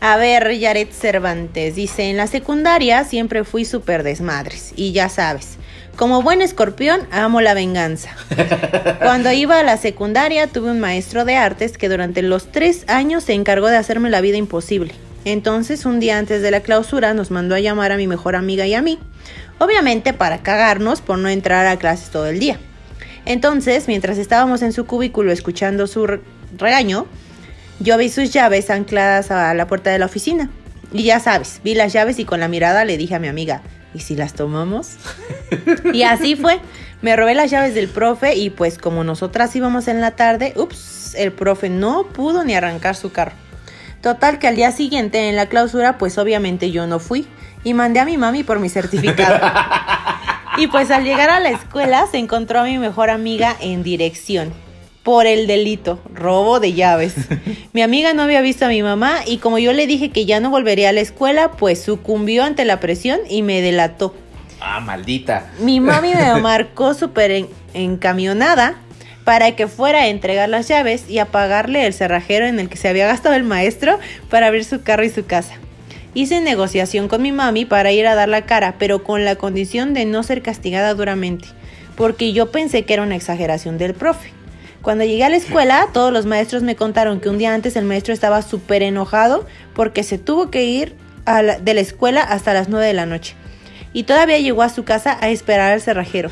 [0.00, 5.58] A ver, Yaret Cervantes dice, en la secundaria siempre fui súper desmadres y ya sabes,
[5.96, 8.10] como buen escorpión amo la venganza.
[9.00, 13.24] Cuando iba a la secundaria tuve un maestro de artes que durante los tres años
[13.24, 14.94] se encargó de hacerme la vida imposible.
[15.24, 18.68] Entonces un día antes de la clausura nos mandó a llamar a mi mejor amiga
[18.68, 19.00] y a mí,
[19.58, 22.60] obviamente para cagarnos por no entrar a clases todo el día.
[23.28, 26.20] Entonces, mientras estábamos en su cubículo escuchando su re-
[26.56, 27.06] regaño,
[27.78, 30.48] yo vi sus llaves ancladas a la puerta de la oficina.
[30.92, 33.60] Y ya sabes, vi las llaves y con la mirada le dije a mi amiga,
[33.92, 34.96] ¿y si las tomamos?
[35.92, 36.58] y así fue.
[37.02, 41.14] Me robé las llaves del profe y pues como nosotras íbamos en la tarde, ups,
[41.14, 43.32] el profe no pudo ni arrancar su carro.
[44.00, 47.28] Total que al día siguiente en la clausura pues obviamente yo no fui
[47.62, 49.38] y mandé a mi mami por mi certificado.
[50.58, 54.52] y pues al llegar a la escuela se encontró a mi mejor amiga en dirección
[55.02, 57.14] por el delito, robo de llaves.
[57.72, 60.38] Mi amiga no había visto a mi mamá y como yo le dije que ya
[60.40, 64.14] no volvería a la escuela, pues sucumbió ante la presión y me delató.
[64.60, 65.50] Ah, maldita.
[65.60, 68.74] Mi mami me marcó súper en- encamionada
[69.24, 72.76] para que fuera a entregar las llaves y a pagarle el cerrajero en el que
[72.76, 73.98] se había gastado el maestro
[74.30, 75.54] para abrir su carro y su casa.
[76.18, 79.94] Hice negociación con mi mami para ir a dar la cara, pero con la condición
[79.94, 81.46] de no ser castigada duramente,
[81.96, 84.32] porque yo pensé que era una exageración del profe.
[84.82, 87.84] Cuando llegué a la escuela, todos los maestros me contaron que un día antes el
[87.84, 92.52] maestro estaba súper enojado porque se tuvo que ir a la- de la escuela hasta
[92.52, 93.36] las 9 de la noche.
[93.92, 96.30] Y todavía llegó a su casa a esperar al cerrajero.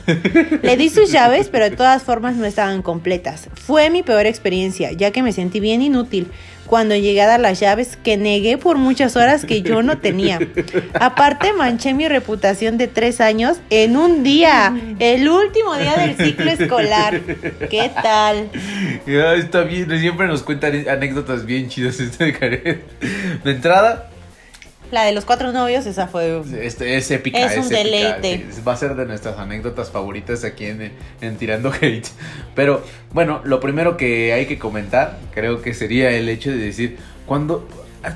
[0.63, 3.49] Le di sus llaves, pero de todas formas no estaban completas.
[3.55, 6.27] Fue mi peor experiencia, ya que me sentí bien inútil
[6.67, 10.39] cuando llegué a dar las llaves que negué por muchas horas que yo no tenía.
[11.01, 16.51] Aparte, manché mi reputación de tres años en un día, el último día del ciclo
[16.51, 17.21] escolar.
[17.71, 18.51] ¿Qué tal?
[19.07, 22.83] Ya, está bien, siempre nos cuentan anécdotas bien chidas este de Karen.
[23.45, 24.11] De entrada,
[24.91, 26.43] La de los cuatro novios, esa fue...
[26.61, 27.39] este, es épica.
[27.45, 28.47] Es un épica, deleite.
[28.53, 32.07] sí, va a ser de nuestras anécdotas favoritas aquí en, en Tirando Hate.
[32.55, 32.83] Pero
[33.13, 37.69] bueno, lo primero que hay que comentar, creo que sería el hecho de decir, cuando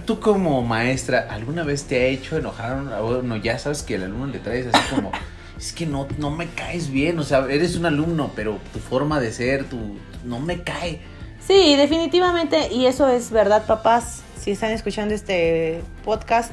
[0.04, 2.78] tú como maestra, ¿alguna vez te ha hecho enojar?
[3.00, 5.12] o No, ya sabes que el alumno le traes así como...
[5.60, 9.20] Es que no, no me caes bien, o sea, eres un alumno, pero tu forma
[9.20, 11.02] de ser, tu, no me cae.
[11.46, 16.52] Sí, definitivamente, y eso es verdad, papás, si están escuchando este podcast,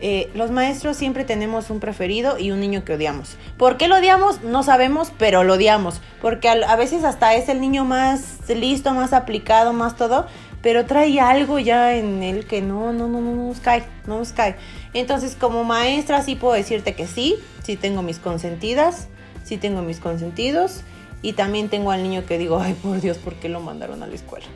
[0.00, 3.36] eh, los maestros siempre tenemos un preferido y un niño que odiamos.
[3.56, 4.42] ¿Por qué lo odiamos?
[4.42, 8.92] No sabemos, pero lo odiamos, porque al- a veces hasta es el niño más listo,
[8.94, 10.26] más aplicado, más todo,
[10.60, 14.32] pero trae algo ya en él que no, no, no, no nos cae, no nos
[14.32, 14.56] cae.
[14.92, 19.08] Entonces, como maestra sí puedo decirte que sí, sí tengo mis consentidas,
[19.44, 20.82] sí tengo mis consentidos.
[21.24, 24.08] Y también tengo al niño que digo, ay por Dios, ¿por qué lo mandaron a
[24.08, 24.46] la escuela?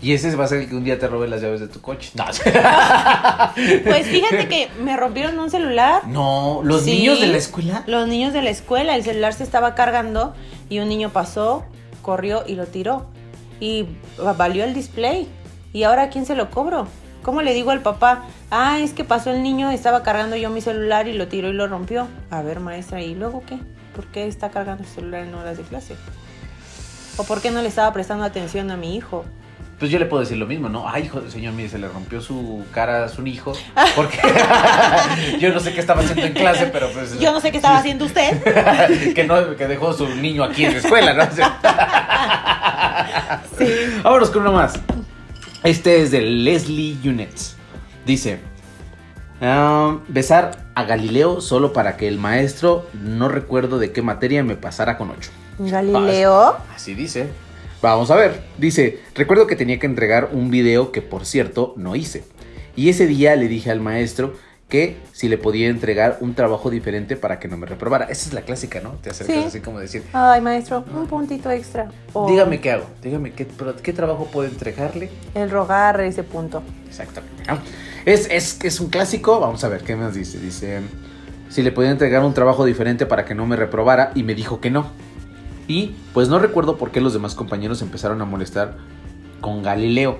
[0.00, 1.80] Y ese va a ser el que un día te robe las llaves de tu
[1.80, 2.10] coche.
[2.14, 2.24] No,
[3.84, 6.06] Pues fíjate que me rompieron un celular.
[6.06, 6.92] no los Sí.
[6.98, 7.82] niños de la escuela.
[7.86, 10.34] Los niños de la escuela, el celular se estaba cargando
[10.68, 11.64] y un niño pasó,
[12.02, 13.06] corrió y lo tiró.
[13.60, 13.86] Y
[14.36, 15.28] valió el display.
[15.72, 16.86] ¿Y ahora a quién se lo cobro?
[17.22, 18.24] ¿Cómo le digo al papá?
[18.50, 21.52] Ah, es que pasó el niño, estaba cargando yo mi celular y lo tiró y
[21.52, 22.06] lo rompió.
[22.30, 23.58] A ver, maestra, ¿y luego qué?
[23.94, 25.96] ¿Por qué está cargando el celular en horas de clase?
[27.16, 29.24] ¿O por qué no le estaba prestando atención a mi hijo?
[29.78, 30.88] Pues yo le puedo decir lo mismo, ¿no?
[30.88, 33.52] Ay, hijo, señor, mire, se le rompió su cara a su hijo.
[33.96, 34.18] Porque
[35.40, 37.18] yo no sé qué estaba haciendo en clase, pero pues.
[37.20, 38.42] Yo no sé qué estaba haciendo usted.
[39.14, 41.28] que no, que dejó su niño aquí en la escuela, ¿no?
[44.02, 44.74] Vámonos con uno más.
[45.62, 47.56] Este es de Leslie Units.
[48.04, 48.40] Dice:
[49.40, 54.56] "Ah, Besar a Galileo solo para que el maestro, no recuerdo de qué materia, me
[54.56, 55.30] pasara con 8.
[55.58, 56.56] Galileo.
[56.74, 57.30] Así dice.
[57.80, 58.42] Vamos a ver.
[58.58, 62.24] Dice, recuerdo que tenía que entregar un video que por cierto no hice.
[62.74, 64.34] Y ese día le dije al maestro
[64.68, 68.04] que si le podía entregar un trabajo diferente para que no me reprobara.
[68.04, 68.90] Esa es la clásica, ¿no?
[69.00, 69.42] Te acercas Sí.
[69.46, 71.90] así como decir, Ay, maestro, un puntito extra.
[72.12, 73.46] O dígame qué hago, dígame qué,
[73.92, 75.08] trabajo puedo entregarle.
[75.34, 76.62] El rogar ese punto.
[76.86, 77.44] Exactamente.
[77.48, 77.58] ¿no?
[78.04, 79.40] Es, es, es un clásico.
[79.40, 80.38] Vamos a ver qué más dice.
[80.38, 80.80] Dice,
[81.48, 84.60] si le podía entregar un trabajo diferente para que no me reprobara y me dijo
[84.60, 84.90] que no.
[85.68, 88.76] Y pues no recuerdo por qué los demás compañeros empezaron a molestar
[89.40, 90.18] con Galileo.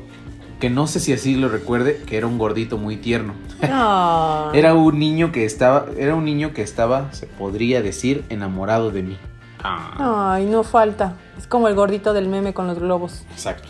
[0.60, 3.32] Que no sé si así lo recuerde, que era un gordito muy tierno.
[3.68, 4.52] No.
[4.54, 9.02] Era un niño que estaba, era un niño que estaba, se podría decir, enamorado de
[9.02, 9.16] mí.
[9.62, 10.34] Ah.
[10.34, 11.14] Ay, no falta.
[11.36, 13.24] Es como el gordito del meme con los globos.
[13.32, 13.68] Exacto.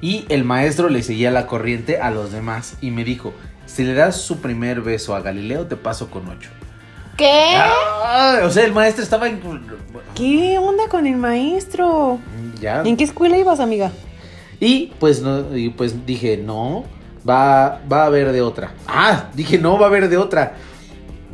[0.00, 3.32] Y el maestro le seguía la corriente a los demás y me dijo,
[3.66, 6.50] si le das su primer beso a Galileo, te paso con ocho.
[7.20, 7.54] ¿Qué?
[7.54, 9.40] Ah, o sea, el maestro estaba en...
[10.14, 12.18] ¿Qué onda con el maestro?
[12.60, 12.80] Ya.
[12.82, 13.92] ¿En qué escuela ibas, amiga?
[14.58, 16.84] Y pues no, y pues dije, no,
[17.28, 18.72] va, va a haber de otra.
[18.86, 20.54] Ah, dije, no, va a haber de otra.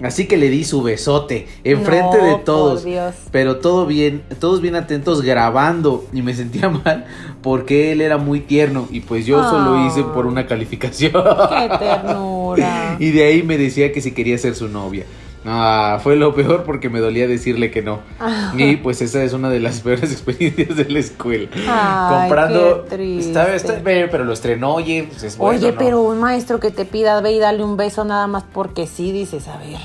[0.03, 2.84] Así que le di su besote enfrente No, de por todos.
[2.84, 3.14] Dios.
[3.30, 7.07] Pero todo bien, todos bien atentos grabando y me sentía mal
[7.43, 9.87] porque él era muy tierno y pues yo solo Ah.
[9.89, 11.12] hice por una calificación.
[11.12, 12.97] Qué ternura.
[12.99, 15.05] y de ahí me decía que si quería ser su novia.
[15.47, 18.01] No, fue lo peor porque me dolía decirle que no.
[18.18, 18.53] Ah.
[18.57, 21.49] Y pues esa es una de las peores experiencias de la escuela.
[21.68, 22.84] Ay, Comprando.
[22.90, 23.18] qué.
[23.20, 25.57] Está, está- pero lo estrenó, oye, pues es bueno.
[25.57, 25.78] Oye, ¿no?
[25.78, 29.12] pero un maestro que te pida, ve y dale un beso nada más porque sí,
[29.12, 29.78] dices, a ver,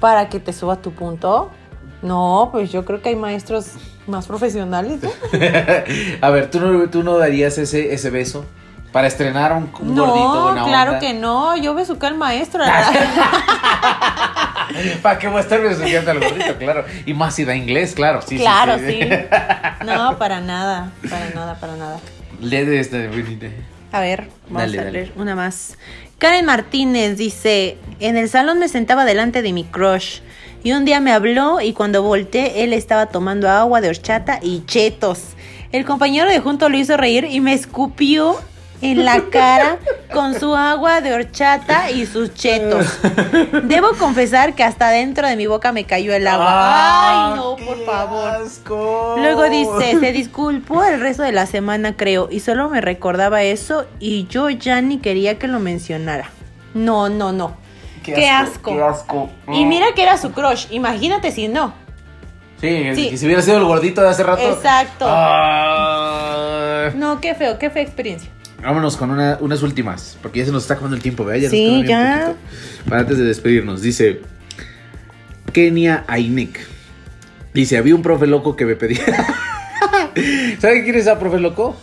[0.00, 1.50] para que te suba tu punto.
[2.00, 3.72] No, pues yo creo que hay maestros
[4.06, 5.10] más profesionales, ¿no?
[6.26, 8.46] A ver, ¿tú no, tú no darías ese, ese beso
[8.90, 11.00] para estrenar un, un no, gordito buena claro onda?
[11.00, 12.64] que no, yo besuqué al maestro.
[15.02, 16.56] ¿Para qué voy a estar besuqueando al gordito?
[16.58, 16.84] Claro.
[17.06, 18.20] Y más si da inglés, claro.
[18.22, 19.00] Sí, sí, claro, sí.
[19.84, 22.00] No, para nada, para nada, para nada.
[22.40, 23.46] Lee de esta bonita.
[23.92, 24.92] A ver, vamos Dale, a dale.
[24.92, 25.76] leer una más.
[26.18, 30.20] Karen Martínez dice, en el salón me sentaba delante de mi crush
[30.62, 34.64] y un día me habló y cuando volteé él estaba tomando agua de horchata y
[34.66, 35.20] chetos.
[35.72, 38.36] El compañero de junto lo hizo reír y me escupió
[38.82, 39.78] en la cara
[40.12, 42.86] con su agua de horchata y sus chetos.
[43.64, 46.48] Debo confesar que hasta dentro de mi boca me cayó el agua.
[46.48, 49.18] Ay, no, por favor.
[49.18, 53.86] Luego dice, se disculpó el resto de la semana creo y solo me recordaba eso
[53.98, 56.30] y yo ya ni quería que lo mencionara.
[56.74, 57.56] No, no, no.
[58.02, 58.74] Qué, asco.
[58.74, 59.30] Qué asco.
[59.52, 61.74] Y mira que era su crush, imagínate si no.
[62.60, 64.42] Sí, si hubiera sido el gordito de hace rato.
[64.42, 65.06] Exacto.
[65.08, 66.90] Ah.
[66.94, 68.30] No, qué feo, qué fea experiencia.
[68.62, 71.42] Vámonos con una- unas últimas, porque ya se nos está acabando el tiempo, ¿verdad?
[71.42, 72.34] Ya nos Sí, bien ya.
[72.88, 74.20] Para antes de despedirnos, dice
[75.52, 76.60] Kenia Ainek.
[77.54, 79.00] Dice, había un profe loco que me pedía.
[80.60, 81.76] ¿Sabe quién es ese profe loco?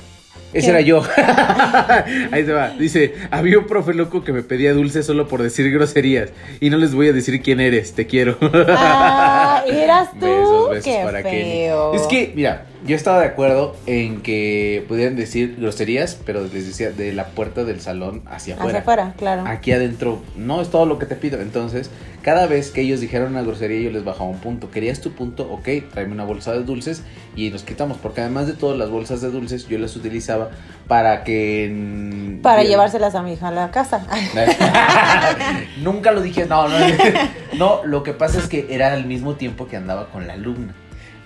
[0.54, 1.04] Ese era yo.
[2.32, 2.70] Ahí se va.
[2.70, 6.30] Dice, había un profe loco que me pedía dulce solo por decir groserías.
[6.62, 8.38] Y no les voy a decir quién eres, te quiero.
[8.42, 10.26] Ah, eras tú.
[10.26, 11.52] Besos, besos qué para Kenny.
[11.52, 11.94] feo.
[11.96, 16.92] Es que, mira, yo estaba de acuerdo en que pudieran decir groserías, pero les decía
[16.92, 18.80] de la puerta del salón hacia afuera.
[18.80, 19.44] Hacia afuera, claro.
[19.46, 21.42] Aquí adentro no es todo lo que te pido.
[21.42, 24.72] Entonces, cada vez que ellos dijeron una grosería, yo les bajaba un punto.
[24.72, 25.52] ¿Querías tu punto?
[25.52, 27.04] Ok, tráeme una bolsa de dulces
[27.36, 27.98] y nos quitamos.
[27.98, 30.50] Porque además de todas las bolsas de dulces, yo las utilizaba
[30.88, 32.40] para que.
[32.42, 34.06] Para llevárselas a mi hija a la casa.
[35.82, 36.78] Nunca lo dije, no, no.
[37.58, 40.74] No, lo que pasa es que era al mismo tiempo que andaba con la alumna.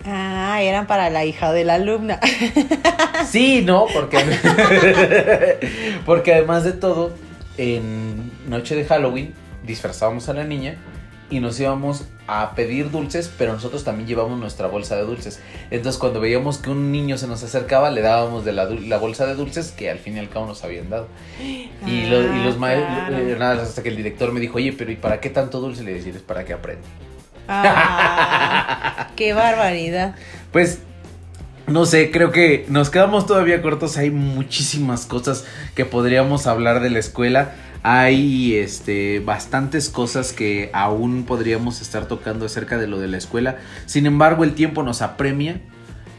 [0.05, 2.19] Ah, eran para la hija de la alumna.
[3.29, 4.17] Sí, no, porque
[6.05, 7.13] porque además de todo,
[7.57, 9.33] en noche de Halloween
[9.65, 10.75] disfrazábamos a la niña
[11.29, 15.39] y nos íbamos a pedir dulces, pero nosotros también llevamos nuestra bolsa de dulces.
[15.69, 18.65] Entonces, cuando veíamos que un niño se nos acercaba, le dábamos de la,
[18.97, 21.07] bolsa de dulces que al fin y al cabo nos habían dado.
[21.87, 23.39] Y, lo- y los Ah, maestros, claro.
[23.39, 25.83] nada, hasta que el director me dijo, oye, pero ¿y para qué tanto dulce?
[25.83, 26.85] Le decía, es para que aprenda.
[27.47, 30.15] Ah, qué barbaridad.
[30.51, 30.79] Pues
[31.67, 33.97] no sé, creo que nos quedamos todavía cortos.
[33.97, 37.53] Hay muchísimas cosas que podríamos hablar de la escuela.
[37.83, 43.57] Hay este bastantes cosas que aún podríamos estar tocando acerca de lo de la escuela.
[43.85, 45.61] Sin embargo, el tiempo nos apremia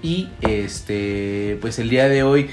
[0.03, 2.51] y este pues el día de hoy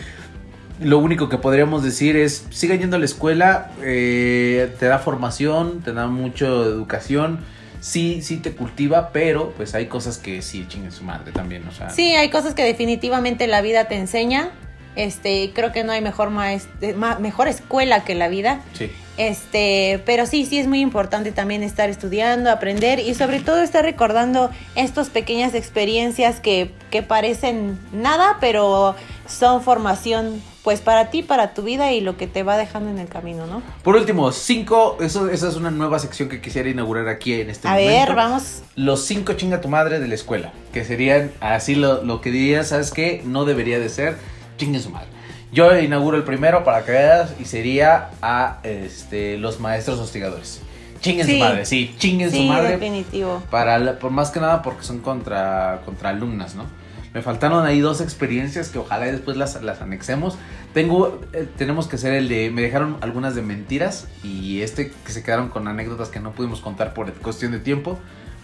[0.82, 5.82] lo único que podríamos decir es sigan yendo a la escuela, eh, te da formación,
[5.82, 7.40] te da mucho educación,
[7.80, 11.72] sí, sí te cultiva, pero pues hay cosas que sí chinguen su madre también, o
[11.72, 11.90] sea.
[11.90, 14.52] Sí, hay cosas que definitivamente la vida te enseña.
[14.96, 18.62] Este, creo que no hay mejor maest- ma- mejor escuela que la vida.
[18.74, 18.92] Sí.
[19.18, 23.84] Este, pero sí, sí es muy importante también estar estudiando, aprender y sobre todo estar
[23.84, 28.96] recordando estas pequeñas experiencias que, que parecen nada, pero
[29.28, 33.00] son formación pues para ti, para tu vida y lo que te va dejando en
[33.00, 33.64] el camino, ¿no?
[33.82, 37.68] Por último, cinco, eso, esa es una nueva sección que quisiera inaugurar aquí en este
[37.68, 37.92] A momento.
[37.92, 38.62] ver, vamos.
[38.76, 42.68] Los cinco chinga tu madre de la escuela, que serían así lo, lo que dirías,
[42.68, 43.24] ¿sabes qué?
[43.26, 44.18] No debería de ser,
[44.60, 45.08] chingue su madre.
[45.52, 50.62] Yo inauguro el primero para que veas y sería a este, los maestros hostigadores.
[51.02, 51.34] Chinguen Sí.
[51.34, 52.74] su madre, sí, chinguen su madre.
[52.78, 53.42] definitivo.
[53.50, 56.66] Para por más que nada porque son contra, contra alumnas, ¿no?
[57.14, 60.38] Me faltaron ahí dos experiencias que ojalá después las, las anexemos.
[60.74, 65.12] Tengo, eh, tenemos que hacer el de, me dejaron algunas de mentiras y este que
[65.12, 67.98] se quedaron con anécdotas que no pudimos contar por cuestión de tiempo.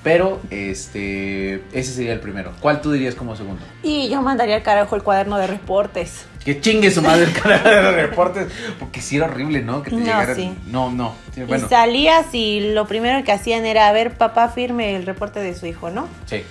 [0.04, 2.52] Pero, este, ese sería el primero.
[2.60, 3.62] ¿Cuál tú dirías como segundo?
[3.82, 6.26] Y yo mandaría al carajo el cuaderno de reportes.
[6.44, 8.48] Que chingue su madre el canal de reportes.
[8.80, 9.82] Porque sí era horrible, ¿no?
[9.82, 10.36] Que te No, llegaran.
[10.36, 10.54] sí.
[10.68, 11.16] No, no.
[11.34, 15.08] Sí, bueno, Y salías y lo primero que hacían era, a ver, papá firme el
[15.08, 16.08] reporte de su hijo, ¿no?
[16.28, 16.44] sí.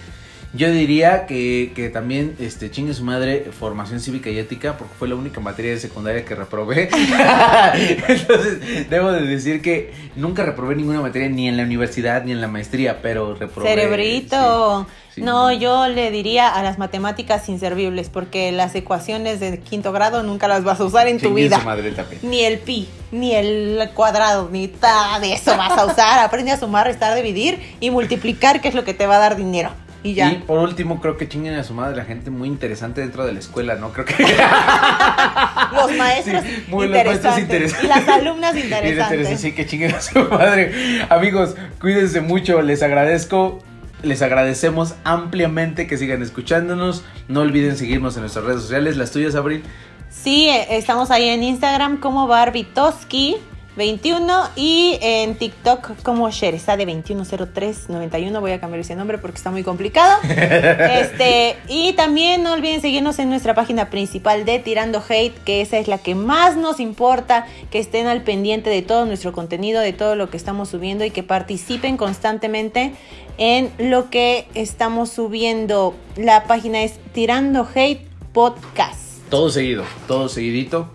[0.56, 5.08] Yo diría que, que también este, chingue su madre formación cívica y ética, porque fue
[5.08, 6.88] la única materia de secundaria que reprobé.
[8.08, 12.40] Entonces, debo de decir que nunca reprobé ninguna materia, ni en la universidad, ni en
[12.40, 13.68] la maestría, pero reprobé.
[13.68, 14.86] Cerebrito.
[15.08, 15.22] sí, sí.
[15.22, 20.46] no, yo le diría a las matemáticas inservibles, porque las ecuaciones de quinto grado nunca
[20.46, 21.58] las vas a usar en tu vida.
[21.58, 22.20] su madre también.
[22.22, 26.18] Ni el pi, ni el cuadrado, ni nada de eso vas a usar.
[26.24, 29.34] Aprende a sumar, restar, dividir y multiplicar, que es lo que te va a dar
[29.34, 29.70] dinero.
[30.04, 30.30] Y ya.
[30.30, 33.32] Y por último, creo que chinguen a su madre la gente muy interesante dentro de
[33.32, 33.90] la escuela, ¿no?
[33.92, 34.14] Creo que.
[35.72, 37.84] Los maestros, Sí, muy- interesantes, interesantes.
[37.84, 39.40] Y las alumnas interesantes.
[39.40, 40.72] Sí, que chinguen a su madre.
[41.08, 43.60] Amigos, cuídense mucho, les agradezco.
[44.02, 47.04] Les agradecemos ampliamente que sigan escuchándonos.
[47.28, 48.98] No olviden seguirnos en nuestras redes sociales.
[48.98, 49.62] Las tuyas, Abril.
[50.10, 53.36] Sí, eh, estamos ahí en Instagram como Barbitoski
[53.76, 58.40] 21 y en TikTok como Sherezade 210391.
[58.40, 60.18] Voy a cambiar ese nombre porque está muy complicado.
[60.28, 65.78] este, y también no olviden seguirnos en nuestra página principal de Tirando Hate, que esa
[65.78, 69.92] es la que más nos importa, que estén al pendiente de todo nuestro contenido, de
[69.92, 72.92] todo lo que estamos subiendo y que participen constantemente
[73.38, 75.94] en lo que estamos subiendo.
[76.16, 79.20] La página es Tirando Hate Podcast.
[79.30, 80.90] Todo seguido, todo seguidito.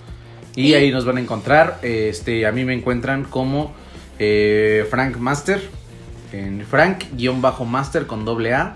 [0.59, 1.79] Y Y- ahí nos van a encontrar.
[1.81, 3.73] Este, a mí me encuentran como
[4.19, 5.61] eh, Frank Master.
[6.33, 8.75] En Frank-Master con doble A.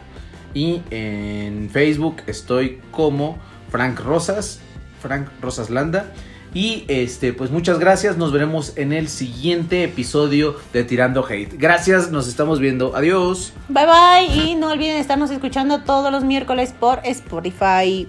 [0.53, 3.37] Y en Facebook estoy como
[3.69, 4.59] Frank Rosas.
[5.01, 6.11] Frank Rosas Landa.
[6.53, 8.15] Y este, pues muchas gracias.
[8.17, 11.53] Nos veremos en el siguiente episodio de Tirando Hate.
[11.57, 12.95] Gracias, nos estamos viendo.
[12.95, 13.53] Adiós.
[13.69, 18.07] Bye bye y no olviden estarnos escuchando todos los miércoles por Spotify.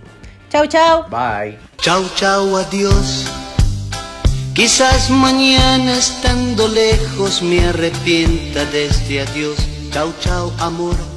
[0.51, 1.05] Chau, chau.
[1.11, 1.59] Bye.
[1.79, 3.44] Chau, chau, adiós.
[4.55, 9.59] Quizás mañana estando lejos me arrepienta de este adiós.
[9.91, 11.14] Chau, chau, amor.